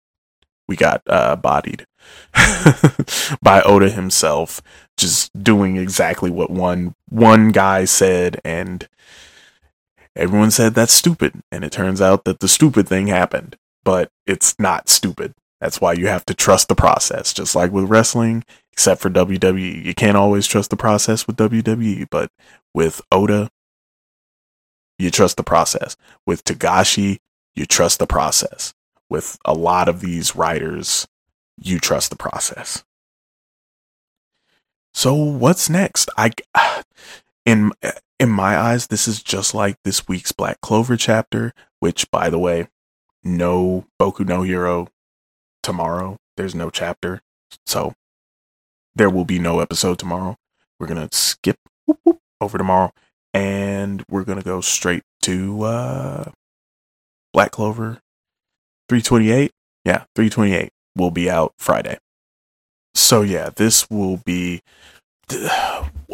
we 0.68 0.76
got 0.76 1.02
uh, 1.08 1.36
bodied 1.36 1.86
by 3.42 3.62
Oda 3.62 3.90
himself, 3.90 4.62
just 4.98 5.32
doing 5.44 5.78
exactly 5.78 6.32
what 6.32 6.50
one 6.50 6.96
one 7.10 7.50
guy 7.50 7.86
said, 7.86 8.40
and 8.44 8.88
everyone 10.16 10.52
said 10.52 10.74
that's 10.74 10.94
stupid, 10.94 11.42
and 11.52 11.64
it 11.64 11.72
turns 11.72 12.02
out 12.02 12.24
that 12.26 12.40
the 12.40 12.48
stupid 12.48 12.88
thing 12.88 13.08
happened, 13.08 13.58
but 13.84 14.10
it's 14.26 14.58
not 14.60 14.90
stupid. 14.90 15.34
That's 15.60 15.80
why 15.80 15.94
you 15.94 16.08
have 16.08 16.26
to 16.26 16.34
trust 16.34 16.70
the 16.70 16.76
process, 16.76 17.34
just 17.34 17.56
like 17.56 17.72
with 17.72 17.90
wrestling, 17.90 18.44
except 18.74 19.02
for 19.02 19.10
WWE. 19.10 19.84
You 19.84 19.94
can't 19.94 20.18
always 20.18 20.48
trust 20.48 20.70
the 20.70 20.78
process 20.78 21.28
with 21.28 21.38
WWE, 21.38 22.08
but 22.10 22.32
with 22.74 23.02
Oda, 23.12 23.50
you 24.98 25.12
trust 25.12 25.38
the 25.38 25.44
process. 25.44 25.98
With 26.26 26.44
Togashi, 26.44 27.18
you 27.56 27.66
trust 27.66 28.00
the 28.00 28.08
process. 28.08 28.74
With 29.10 29.38
a 29.44 29.54
lot 29.54 29.90
of 29.90 30.00
these 30.00 30.36
writers, 30.36 31.08
you 31.58 31.80
trust 31.80 32.12
the 32.12 32.16
process. 32.16 32.84
So 34.94 35.14
what's 35.14 35.70
next? 35.70 36.10
I 36.18 36.32
in 37.46 37.72
in 38.20 38.30
my 38.30 38.58
eyes 38.58 38.88
this 38.88 39.08
is 39.08 39.24
just 39.24 39.54
like 39.54 39.78
this 39.84 40.08
week's 40.08 40.32
Black 40.32 40.62
Clover 40.62 40.98
chapter, 40.98 41.54
which 41.80 42.10
by 42.12 42.30
the 42.30 42.40
way, 42.40 42.68
no 43.24 43.86
Boku 44.00 44.28
no 44.28 44.44
Hero 44.44 44.88
tomorrow. 45.64 46.18
There's 46.38 46.56
no 46.56 46.70
chapter. 46.70 47.22
So 47.66 47.94
there 48.96 49.10
will 49.10 49.26
be 49.26 49.40
no 49.40 49.60
episode 49.60 50.00
tomorrow. 50.00 50.38
We're 50.80 50.88
to 51.10 51.16
skip 51.16 51.58
whoop, 51.86 52.00
whoop, 52.04 52.20
over 52.40 52.58
tomorrow 52.58 52.92
and 53.34 54.04
we're 54.10 54.24
to 54.40 54.44
go 54.44 54.62
straight 54.62 55.04
to 55.24 55.64
uh, 55.64 56.32
Black 57.34 57.52
Clover 57.52 58.00
328. 58.90 59.52
Yeah, 59.86 60.04
328 60.16 60.70
will 60.96 61.12
be 61.12 61.30
out 61.30 61.54
Friday. 61.58 61.98
So 62.94 63.22
yeah, 63.22 63.50
this 63.56 63.90
will 63.90 64.18
be 64.18 64.62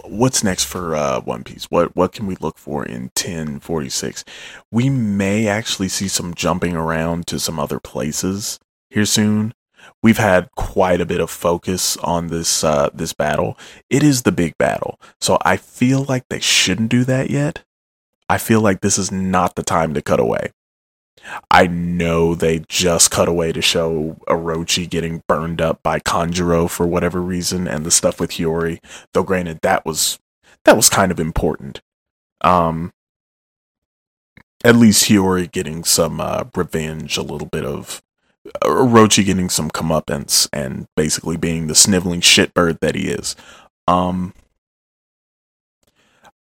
what's 0.06 0.44
next 0.44 0.66
for 0.66 0.96
uh, 0.96 1.22
One 1.22 1.44
Piece? 1.44 1.66
What 1.66 1.96
what 1.96 2.12
can 2.12 2.28
we 2.28 2.36
look 2.36 2.58
for 2.58 2.86
in 2.86 3.04
1046? 3.16 4.24
We 4.72 4.90
may 4.90 5.48
actually 5.48 5.90
see 5.90 6.08
some 6.08 6.34
jumping 6.36 6.76
around 6.76 7.26
to 7.28 7.40
some 7.40 7.60
other 7.60 7.80
places 7.80 8.60
here 8.90 9.06
soon. 9.06 9.54
We've 10.04 10.18
had 10.18 10.50
quite 10.56 11.02
a 11.02 11.06
bit 11.06 11.20
of 11.20 11.30
focus 11.30 11.98
on 11.98 12.28
this 12.28 12.64
uh, 12.64 12.90
this 12.94 13.14
battle. 13.14 13.58
It 13.90 14.04
is 14.04 14.24
the 14.24 14.32
big 14.32 14.58
battle, 14.58 15.00
so 15.20 15.38
I 15.42 15.58
feel 15.58 16.04
like 16.04 16.26
they 16.30 16.40
shouldn't 16.40 16.90
do 16.90 17.04
that 17.06 17.30
yet. 17.30 17.64
I 18.30 18.38
feel 18.38 18.62
like 18.62 18.82
this 18.82 18.98
is 18.98 19.12
not 19.12 19.56
the 19.56 19.64
time 19.64 19.94
to 19.94 20.02
cut 20.02 20.20
away. 20.20 20.52
I 21.52 21.68
know 21.68 22.36
they 22.36 22.64
just 22.70 23.12
cut 23.12 23.28
away 23.28 23.52
to 23.52 23.62
show 23.62 24.18
Orochi 24.28 24.90
getting 24.90 25.24
burned 25.28 25.62
up 25.62 25.82
by 25.84 26.00
Kanjuro 26.00 26.70
for 26.70 26.86
whatever 26.86 27.22
reason, 27.22 27.68
and 27.68 27.86
the 27.86 27.92
stuff 27.92 28.20
with 28.20 28.32
Hiyori. 28.32 28.80
Though, 29.14 29.24
granted, 29.24 29.60
that 29.62 29.86
was 29.86 30.20
that 30.66 30.76
was 30.76 30.90
kind 30.90 31.12
of 31.12 31.20
important. 31.20 31.82
Um, 32.42 32.92
at 34.64 34.76
least 34.76 35.06
Hiyori 35.06 35.52
getting 35.52 35.84
some 35.84 36.20
uh, 36.20 36.46
revenge, 36.56 37.18
a 37.18 37.22
little 37.22 37.48
bit 37.48 37.66
of 37.66 38.02
Orochi 38.64 39.26
getting 39.26 39.50
some 39.50 39.70
comeuppance 39.70 40.48
and 40.54 40.88
basically 40.96 41.38
being 41.38 41.68
the 41.68 41.76
sniveling 41.76 42.22
shitbird 42.22 42.80
that 42.80 42.96
he 42.96 43.10
is. 43.10 43.36
Um, 43.88 44.34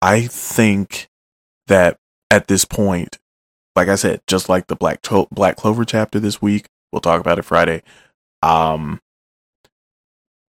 I 0.01 0.21
think 0.27 1.10
that 1.67 1.97
at 2.29 2.47
this 2.47 2.65
point, 2.65 3.17
like 3.75 3.88
I 3.88 3.95
said, 3.95 4.21
just 4.27 4.49
like 4.49 4.67
the 4.67 4.75
Black 4.75 4.99
Black 5.31 5.55
Clover 5.55 5.86
chapter 5.86 6.19
this 6.19 6.41
week, 6.41 6.67
we'll 6.91 7.01
talk 7.01 7.19
about 7.19 7.39
it 7.39 7.45
Friday. 7.45 7.83
Um, 8.41 9.01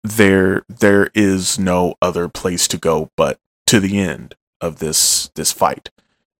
there 0.04 0.64
there 0.68 1.10
is 1.14 1.58
no 1.58 1.96
other 2.02 2.28
place 2.28 2.68
to 2.68 2.78
go 2.78 3.10
but 3.16 3.40
to 3.68 3.80
the 3.80 4.00
end 4.00 4.36
of 4.60 4.80
this 4.80 5.30
this 5.36 5.52
fight. 5.52 5.90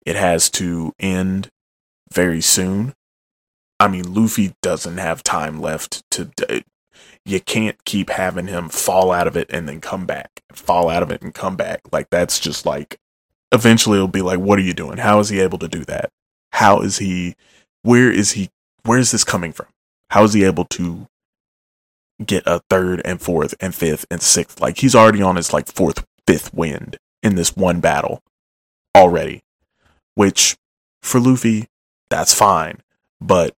It 0.06 0.16
has 0.16 0.50
to 0.52 0.94
end 1.00 1.50
very 2.12 2.42
soon 2.42 2.94
I 3.84 3.90
mean, 3.90 4.14
Luffy 4.14 4.54
doesn't 4.62 4.98
have 4.98 5.24
time 5.24 5.60
left 5.60 6.10
to. 6.12 6.32
You 7.26 7.42
can't 7.42 7.84
keep 7.84 8.10
having 8.10 8.48
him 8.48 8.70
fall 8.70 9.12
out 9.12 9.28
of 9.28 9.36
it 9.36 9.50
and 9.50 9.68
then 9.68 9.82
come 9.82 10.06
back, 10.06 10.42
fall 10.54 10.90
out 10.90 11.04
of 11.04 11.12
it 11.12 11.22
and 11.22 11.34
come 11.34 11.58
back. 11.58 11.82
Like 11.92 12.10
that's 12.10 12.40
just 12.40 12.66
like. 12.66 12.98
Eventually, 13.52 13.98
it'll 13.98 14.08
be 14.08 14.22
like, 14.22 14.40
what 14.40 14.58
are 14.58 14.64
you 14.64 14.74
doing? 14.74 15.00
How 15.00 15.20
is 15.20 15.28
he 15.28 15.42
able 15.42 15.58
to 15.60 15.68
do 15.68 15.84
that? 15.84 16.12
How 16.54 16.80
is 16.80 17.00
he? 17.00 17.36
Where 17.82 18.10
is 18.10 18.32
he? 18.32 18.50
Where 18.84 18.98
is 18.98 19.12
this 19.12 19.26
coming 19.26 19.52
from? 19.52 19.68
How 20.12 20.24
is 20.24 20.32
he 20.32 20.46
able 20.46 20.66
to 20.66 21.08
get 22.26 22.44
a 22.46 22.62
third 22.70 23.02
and 23.04 23.22
fourth 23.22 23.54
and 23.60 23.76
fifth 23.76 24.06
and 24.10 24.22
sixth? 24.22 24.62
Like 24.62 24.78
he's 24.78 24.96
already 24.96 25.22
on 25.22 25.36
his 25.36 25.52
like 25.52 25.68
fourth, 25.68 26.06
fifth 26.26 26.54
wind 26.54 26.98
in 27.22 27.36
this 27.36 27.54
one 27.56 27.82
battle 27.82 28.24
already. 28.96 29.42
Which 30.16 30.56
for 31.02 31.20
Luffy, 31.20 31.68
that's 32.10 32.34
fine. 32.34 32.80
But 33.20 33.54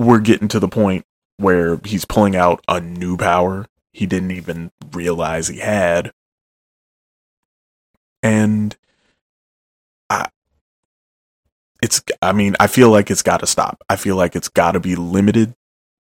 we're 0.00 0.20
getting 0.20 0.48
to 0.48 0.60
the 0.60 0.68
point 0.68 1.04
where 1.36 1.80
he's 1.84 2.04
pulling 2.04 2.36
out 2.36 2.62
a 2.68 2.80
new 2.80 3.16
power 3.16 3.66
he 3.92 4.06
didn't 4.06 4.30
even 4.30 4.70
realize 4.92 5.48
he 5.48 5.58
had. 5.58 6.12
And 8.22 8.76
I 10.08 10.28
it's 11.82 12.02
I 12.20 12.32
mean, 12.32 12.54
I 12.60 12.66
feel 12.66 12.90
like 12.90 13.10
it's 13.10 13.22
got 13.22 13.40
to 13.40 13.46
stop. 13.46 13.82
I 13.88 13.96
feel 13.96 14.16
like 14.16 14.36
it's 14.36 14.48
got 14.48 14.72
to 14.72 14.80
be 14.80 14.94
limited 14.94 15.54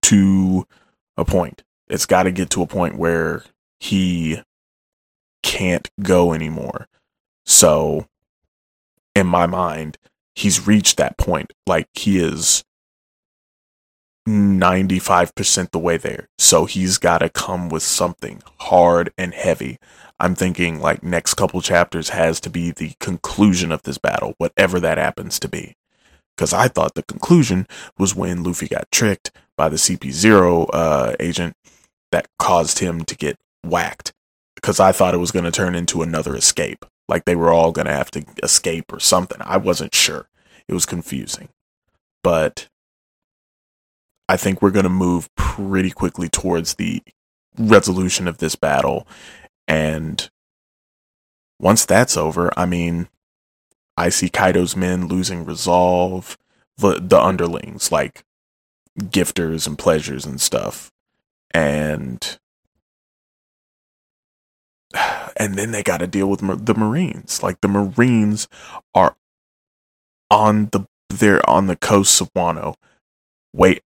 to 0.02 0.66
a 1.16 1.24
point. 1.24 1.62
It's 1.88 2.07
got 2.07 2.24
to 2.24 2.33
get 2.33 2.50
to 2.50 2.62
a 2.62 2.66
point 2.66 2.96
where 2.96 3.44
he 3.80 4.40
can't 5.42 5.90
go 6.00 6.33
anymore. 6.33 6.88
So 7.44 8.07
in 9.14 9.26
my 9.26 9.46
mind, 9.46 9.98
he's 10.35 10.66
reached 10.66 10.96
that 10.96 11.18
point. 11.18 11.52
Like 11.66 11.88
he 11.94 12.18
is 12.18 12.64
95% 14.26 15.70
the 15.70 15.78
way 15.78 15.96
there. 15.96 16.28
So 16.38 16.64
he's 16.64 16.98
got 16.98 17.18
to 17.18 17.28
come 17.28 17.68
with 17.68 17.82
something 17.82 18.42
hard 18.58 19.12
and 19.18 19.34
heavy. 19.34 19.78
I'm 20.18 20.34
thinking 20.34 20.80
like 20.80 21.02
next 21.02 21.34
couple 21.34 21.60
chapters 21.60 22.10
has 22.10 22.40
to 22.40 22.50
be 22.50 22.70
the 22.70 22.92
conclusion 23.00 23.72
of 23.72 23.82
this 23.82 23.98
battle, 23.98 24.34
whatever 24.38 24.80
that 24.80 24.98
happens 24.98 25.38
to 25.40 25.48
be. 25.48 25.74
Because 26.37 26.52
I 26.52 26.68
thought 26.68 26.94
the 26.94 27.02
conclusion 27.02 27.66
was 27.98 28.14
when 28.14 28.42
Luffy 28.42 28.66
got 28.66 28.90
tricked 28.90 29.30
by 29.56 29.68
the 29.68 29.76
CP0 29.76 30.68
uh, 30.72 31.14
agent 31.20 31.54
that 32.10 32.26
caused 32.38 32.78
him 32.78 33.04
to 33.04 33.16
get 33.16 33.38
whacked. 33.64 34.12
Because 34.54 34.80
I 34.80 34.92
thought 34.92 35.14
it 35.14 35.18
was 35.18 35.30
going 35.30 35.44
to 35.44 35.50
turn 35.50 35.74
into 35.74 36.02
another 36.02 36.34
escape. 36.34 36.84
Like 37.08 37.24
they 37.24 37.37
were 37.37 37.52
all 37.52 37.70
going 37.70 37.87
to 37.87 37.92
have 37.92 38.10
to 38.12 38.24
escape 38.42 38.92
or 38.92 39.00
something. 39.00 39.38
I 39.40 39.58
wasn't 39.58 39.94
sure. 39.94 40.28
It 40.66 40.72
was 40.72 40.87
confusing. 40.87 41.50
But 42.22 42.68
I 44.28 44.37
think 44.37 44.62
we're 44.62 44.70
going 44.70 44.84
to 44.84 44.90
move 44.90 45.28
pretty 45.37 45.90
quickly 45.90 46.28
towards 46.28 46.74
the 46.74 47.02
resolution 47.58 48.26
of 48.28 48.38
this 48.38 48.56
battle. 48.56 49.06
And 49.68 50.28
once 51.60 51.84
that's 51.84 52.16
over, 52.16 52.50
I 52.56 52.66
mean, 52.66 53.08
I 53.96 54.08
see 54.08 54.28
Kaido's 54.28 54.76
men 54.76 55.08
losing 55.08 55.44
resolve. 55.44 56.37
the 56.76 57.00
the 57.00 57.20
underlings 57.20 57.92
like 57.92 58.24
gifters 58.98 59.66
and 59.66 59.78
pleasures 59.78 60.26
and 60.26 60.40
stuff 60.40 60.90
and 61.52 62.38
and 65.37 65.54
then 65.56 65.70
they 65.72 65.82
got 65.82 65.98
to 65.98 66.06
deal 66.06 66.28
with 66.28 66.40
the 66.66 66.74
marines 66.74 67.42
like 67.42 67.60
the 67.60 67.68
marines 67.68 68.48
are 68.94 69.16
on 70.30 70.66
the 70.72 70.87
they're 71.10 71.48
on 71.48 71.66
the 71.66 71.76
coast 71.76 72.20
of 72.20 72.32
wano 72.34 72.74
wait 73.52 73.82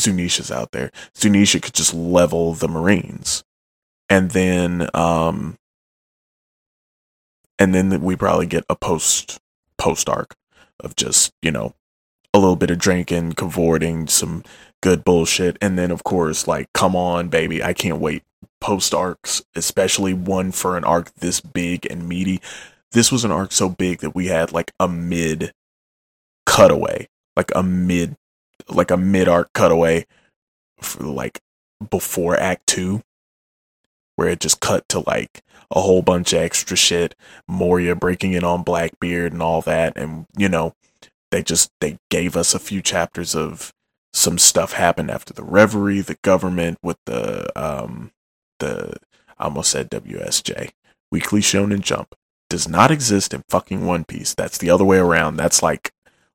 zunisha's 0.00 0.50
out 0.50 0.72
there. 0.72 0.90
Zunisha 1.14 1.62
could 1.62 1.74
just 1.74 1.94
level 1.94 2.54
the 2.54 2.68
marines. 2.68 3.44
And 4.08 4.30
then 4.30 4.88
um 4.94 5.56
and 7.58 7.74
then 7.74 8.00
we 8.00 8.16
probably 8.16 8.46
get 8.46 8.64
a 8.68 8.76
post 8.76 9.38
post 9.78 10.08
arc 10.08 10.34
of 10.80 10.96
just 10.96 11.32
you 11.42 11.50
know 11.50 11.74
a 12.32 12.38
little 12.38 12.56
bit 12.56 12.70
of 12.70 12.78
drinking, 12.78 13.32
cavorting, 13.32 14.06
some 14.06 14.44
good 14.82 15.04
bullshit, 15.04 15.56
and 15.60 15.78
then 15.78 15.90
of 15.90 16.04
course 16.04 16.46
like 16.48 16.72
come 16.72 16.96
on 16.96 17.28
baby, 17.28 17.62
I 17.62 17.72
can't 17.72 18.00
wait. 18.00 18.22
Post 18.60 18.92
arcs, 18.92 19.42
especially 19.54 20.12
one 20.12 20.52
for 20.52 20.76
an 20.76 20.84
arc 20.84 21.14
this 21.16 21.40
big 21.40 21.86
and 21.90 22.08
meaty. 22.08 22.40
This 22.92 23.10
was 23.10 23.24
an 23.24 23.30
arc 23.30 23.52
so 23.52 23.68
big 23.68 24.00
that 24.00 24.14
we 24.14 24.26
had 24.26 24.52
like 24.52 24.72
a 24.78 24.86
mid 24.88 25.52
cutaway, 26.46 27.08
like 27.36 27.50
a 27.54 27.62
mid 27.62 28.16
like 28.68 28.90
a 28.90 28.96
mid 28.96 29.28
arc 29.28 29.52
cutaway 29.52 30.06
for 30.80 31.04
like 31.04 31.40
before 31.90 32.38
act 32.38 32.66
2 32.68 33.02
where 34.16 34.28
it 34.28 34.40
just 34.40 34.60
cut 34.60 34.86
to 34.88 35.02
like 35.06 35.42
a 35.70 35.80
whole 35.80 36.02
bunch 36.02 36.32
of 36.32 36.40
extra 36.40 36.76
shit, 36.76 37.14
Moria 37.48 37.94
breaking 37.94 38.32
in 38.34 38.44
on 38.44 38.62
Blackbeard 38.62 39.32
and 39.32 39.42
all 39.42 39.62
that, 39.62 39.96
and 39.96 40.26
you 40.36 40.48
know, 40.48 40.74
they 41.30 41.42
just 41.42 41.70
they 41.80 41.98
gave 42.10 42.36
us 42.36 42.54
a 42.54 42.58
few 42.58 42.82
chapters 42.82 43.34
of 43.34 43.72
some 44.12 44.36
stuff 44.36 44.72
happened 44.72 45.10
after 45.10 45.32
the 45.32 45.44
reverie, 45.44 46.00
the 46.00 46.18
government 46.22 46.78
with 46.82 46.98
the 47.06 47.50
um 47.58 48.10
the 48.58 48.96
I 49.38 49.44
almost 49.44 49.70
said 49.70 49.90
WSJ 49.90 50.70
Weekly 51.10 51.40
Shonen 51.40 51.80
Jump 51.80 52.14
does 52.50 52.68
not 52.68 52.90
exist 52.90 53.32
in 53.32 53.42
fucking 53.48 53.86
One 53.86 54.04
Piece. 54.04 54.34
That's 54.34 54.58
the 54.58 54.70
other 54.70 54.84
way 54.84 54.98
around. 54.98 55.36
That's 55.36 55.62
like, 55.62 55.92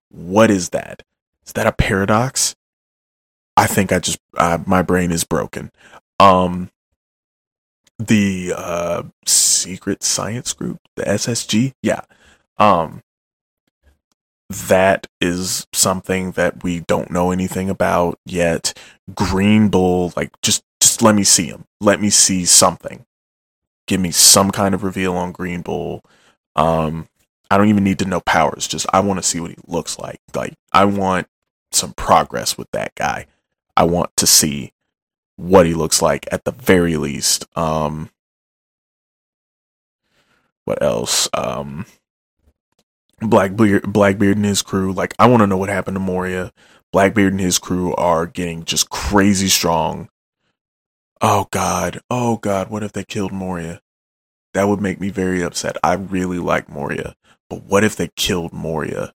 what 0.10 0.50
is 0.50 0.70
that? 0.70 1.04
Is 1.46 1.54
that 1.54 1.68
a 1.68 1.72
paradox? 1.72 2.56
I 3.58 3.68
think 3.68 3.92
I 3.92 4.00
just 4.00 4.20
my 4.66 4.82
brain 4.82 5.12
is 5.12 5.24
broken. 5.24 5.72
Um, 6.20 6.70
the 7.98 8.54
uh 8.56 9.04
secret 9.26 10.04
science 10.04 10.54
group, 10.54 10.80
the 10.96 11.04
SSG. 11.04 11.74
Yeah. 11.82 12.02
Um 12.58 13.02
that 14.50 15.08
is 15.20 15.66
something 15.74 16.32
that 16.32 16.64
we 16.64 16.82
don't 16.82 17.10
know 17.10 17.32
anything 17.32 17.70
about 17.70 18.20
yet. 18.26 18.78
Green 19.14 19.70
Bull, 19.70 20.14
like 20.16 20.32
just 20.42 20.64
just 20.82 21.02
let 21.02 21.16
me 21.16 21.24
see 21.24 21.46
him. 21.48 21.66
Let 21.82 22.02
me 22.02 22.10
see 22.10 22.46
something. 22.46 23.06
Give 23.88 24.02
me 24.02 24.12
some 24.12 24.52
kind 24.52 24.76
of 24.76 24.84
reveal 24.84 25.16
on 25.16 25.32
Green 25.32 25.62
Bull. 25.62 26.02
Um 26.56 27.08
I 27.50 27.58
don't 27.58 27.70
even 27.70 27.84
need 27.84 28.00
to 28.00 28.06
know 28.06 28.22
powers. 28.22 28.68
Just 28.68 28.86
I 28.92 29.00
want 29.00 29.20
to 29.20 29.24
see 29.24 29.40
what 29.40 29.52
he 29.52 29.58
looks 29.68 29.98
like. 29.98 30.20
Like 30.34 30.56
I 30.74 30.86
want 30.86 31.28
some 31.76 31.94
progress 31.94 32.58
with 32.58 32.70
that 32.72 32.96
guy. 32.96 33.28
I 33.78 33.84
want 33.84 34.16
to 34.18 34.28
see 34.28 34.74
what 35.36 35.66
he 35.66 35.74
looks 35.74 36.02
like 36.02 36.28
at 36.32 36.46
the 36.46 36.52
very 36.52 36.98
least. 36.98 37.46
Um, 37.58 38.10
what 40.64 40.82
else? 40.82 41.30
Um, 41.34 41.86
Blackbeard, 43.20 43.92
Blackbeard 43.92 44.38
and 44.38 44.46
his 44.46 44.62
crew. 44.62 44.92
Like, 44.92 45.14
I 45.20 45.28
want 45.28 45.42
to 45.42 45.48
know 45.48 45.58
what 45.58 45.70
happened 45.70 45.96
to 45.96 46.00
Moria. 46.02 46.52
Blackbeard 46.92 47.34
and 47.34 47.42
his 47.42 47.60
crew 47.60 47.94
are 47.96 48.26
getting 48.26 48.64
just 48.64 48.90
crazy 48.90 49.48
strong. 49.48 50.10
Oh 51.22 51.48
God, 51.52 52.02
oh 52.10 52.38
God, 52.38 52.70
what 52.70 52.84
if 52.84 52.92
they 52.92 53.04
killed 53.04 53.32
Moria? 53.32 53.82
That 54.54 54.68
would 54.68 54.82
make 54.82 55.00
me 55.00 55.10
very 55.10 55.42
upset. 55.42 55.76
I 55.84 55.94
really 55.94 56.40
like 56.40 56.70
Moria, 56.70 57.16
but 57.50 57.64
what 57.64 57.84
if 57.84 57.96
they 57.96 58.10
killed 58.16 58.54
Moria? 58.54 59.14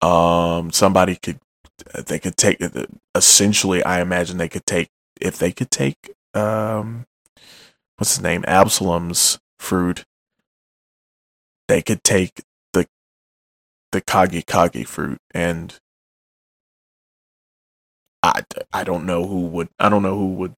Um, 0.00 0.72
somebody 0.72 1.16
could, 1.16 1.40
they 2.06 2.18
could 2.18 2.36
take. 2.36 2.58
Essentially, 3.14 3.82
I 3.84 4.00
imagine 4.00 4.38
they 4.38 4.48
could 4.48 4.66
take 4.66 4.88
if 5.20 5.38
they 5.38 5.52
could 5.52 5.70
take 5.70 6.14
um 6.34 7.06
what's 7.96 8.16
his 8.16 8.22
name 8.22 8.44
Absalom's 8.46 9.38
fruit, 9.58 10.04
they 11.68 11.82
could 11.82 12.02
take 12.02 12.42
the 12.72 12.86
the 13.92 14.00
Kage 14.00 14.44
Kage 14.46 14.86
fruit 14.86 15.18
and 15.32 15.78
I, 18.22 18.42
I 18.72 18.84
don't 18.84 19.04
know 19.04 19.26
who 19.26 19.46
would 19.48 19.68
I 19.78 19.88
don't 19.88 20.02
know 20.02 20.16
who 20.16 20.34
would 20.34 20.54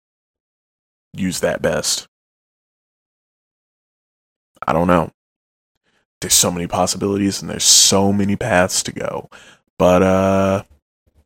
use 1.14 1.40
that 1.40 1.62
best. 1.62 2.06
I 4.66 4.72
don't 4.72 4.86
know. 4.86 5.10
There's 6.20 6.34
so 6.34 6.50
many 6.50 6.66
possibilities 6.66 7.40
and 7.42 7.50
there's 7.50 7.64
so 7.64 8.12
many 8.12 8.36
paths 8.36 8.82
to 8.84 8.92
go. 8.92 9.28
But 9.78 10.02
uh 10.02 10.62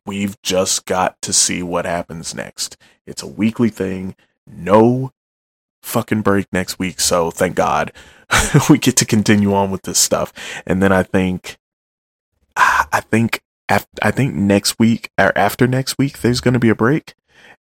we've 0.07 0.41
just 0.41 0.85
got 0.85 1.21
to 1.21 1.33
see 1.33 1.61
what 1.61 1.85
happens 1.85 2.33
next. 2.33 2.77
It's 3.05 3.21
a 3.21 3.27
weekly 3.27 3.69
thing. 3.69 4.15
No 4.47 5.11
fucking 5.83 6.21
break 6.21 6.47
next 6.51 6.79
week. 6.79 6.99
So 6.99 7.29
thank 7.29 7.55
God 7.55 7.91
we 8.69 8.77
get 8.77 8.95
to 8.97 9.05
continue 9.05 9.53
on 9.53 9.69
with 9.69 9.83
this 9.83 9.99
stuff. 9.99 10.33
And 10.65 10.81
then 10.81 10.91
I 10.91 11.03
think, 11.03 11.57
I 12.55 13.01
think, 13.11 13.41
I 13.69 14.11
think 14.11 14.33
next 14.33 14.79
week 14.79 15.11
or 15.19 15.37
after 15.37 15.67
next 15.67 15.97
week, 15.97 16.21
there's 16.21 16.41
going 16.41 16.53
to 16.53 16.59
be 16.59 16.69
a 16.69 16.75
break. 16.75 17.13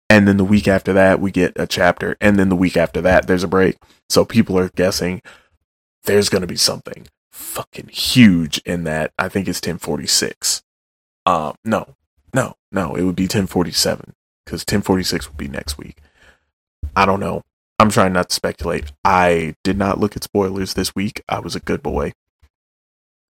And 0.09 0.27
then 0.27 0.37
the 0.37 0.43
week 0.43 0.67
after 0.67 0.93
that, 0.93 1.19
we 1.19 1.31
get 1.31 1.53
a 1.55 1.65
chapter. 1.65 2.17
And 2.19 2.37
then 2.37 2.49
the 2.49 2.55
week 2.55 2.75
after 2.77 3.01
that, 3.01 3.25
there's 3.25 3.43
a 3.43 3.47
break. 3.47 3.77
So 4.09 4.25
people 4.25 4.59
are 4.59 4.69
guessing 4.69 5.21
there's 6.03 6.29
going 6.29 6.41
to 6.41 6.47
be 6.47 6.57
something 6.57 7.07
fucking 7.31 7.87
huge 7.87 8.59
in 8.59 8.83
that. 8.83 9.11
I 9.17 9.29
think 9.29 9.47
it's 9.47 9.59
1046. 9.59 10.61
Um, 11.25 11.55
no, 11.63 11.95
no, 12.73 12.95
it 12.95 13.03
would 13.03 13.15
be 13.15 13.23
1047 13.23 14.13
because 14.45 14.61
1046 14.61 15.29
would 15.29 15.37
be 15.37 15.47
next 15.47 15.77
week. 15.77 15.97
I 16.95 17.05
don't 17.05 17.19
know. 17.19 17.43
I'm 17.79 17.89
trying 17.89 18.13
not 18.13 18.29
to 18.29 18.35
speculate. 18.35 18.91
I 19.03 19.55
did 19.63 19.77
not 19.77 19.99
look 19.99 20.15
at 20.15 20.23
spoilers 20.23 20.73
this 20.73 20.95
week. 20.95 21.23
I 21.27 21.39
was 21.39 21.55
a 21.55 21.59
good 21.59 21.81
boy. 21.83 22.13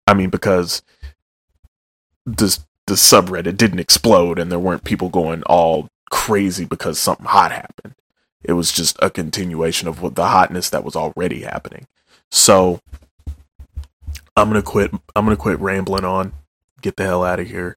I 0.07 0.15
mean, 0.15 0.31
because 0.31 0.83
the 2.27 2.59
the 2.87 2.95
subreddit 2.95 3.57
didn't 3.57 3.79
explode 3.79 4.39
and 4.39 4.51
there 4.51 4.59
weren't 4.59 4.85
people 4.85 5.09
going 5.09 5.43
all 5.45 5.89
crazy 6.11 6.65
because 6.65 6.99
something 6.99 7.27
hot 7.27 7.53
happened. 7.53 7.95
It 8.45 8.55
was 8.55 8.73
just 8.73 8.97
a 9.01 9.09
continuation 9.09 9.89
of 9.89 10.03
what 10.03 10.17
the 10.17 10.27
hotness 10.27 10.69
that 10.71 10.85
was 10.85 10.97
already 10.97 11.43
happening. 11.43 11.87
So 12.31 12.81
I'm 14.37 14.49
gonna 14.49 14.63
quit. 14.63 14.93
I'm 15.15 15.25
gonna 15.25 15.37
quit 15.37 15.61
rambling 15.61 16.05
on. 16.05 16.33
Get 16.81 16.97
the 16.97 17.05
hell 17.05 17.25
out 17.25 17.41
of 17.41 17.47
here. 17.47 17.77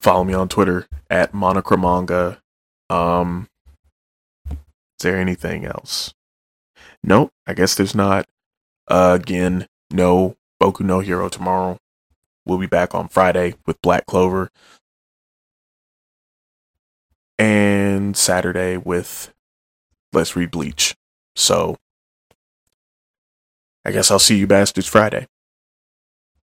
Follow 0.00 0.24
me 0.24 0.34
on 0.34 0.48
Twitter 0.48 0.86
at 1.10 1.32
monochromanga. 1.32 2.38
Um, 2.88 3.48
is 4.50 4.56
there 5.00 5.16
anything 5.16 5.64
else? 5.64 6.14
Nope, 7.02 7.30
I 7.46 7.54
guess 7.54 7.74
there's 7.74 7.94
not. 7.94 8.26
Uh, 8.86 9.18
again, 9.20 9.66
no 9.90 10.36
Boku 10.60 10.80
no 10.80 11.00
Hero 11.00 11.28
tomorrow. 11.28 11.78
We'll 12.46 12.58
be 12.58 12.66
back 12.66 12.94
on 12.94 13.08
Friday 13.08 13.54
with 13.66 13.80
Black 13.82 14.06
Clover. 14.06 14.50
And 17.38 18.16
Saturday 18.16 18.76
with 18.76 19.32
Let's 20.12 20.34
Read 20.34 20.50
Bleach. 20.50 20.96
So, 21.36 21.76
I 23.84 23.92
guess 23.92 24.10
I'll 24.10 24.18
see 24.18 24.38
you 24.38 24.46
bastards 24.46 24.88
Friday. 24.88 25.26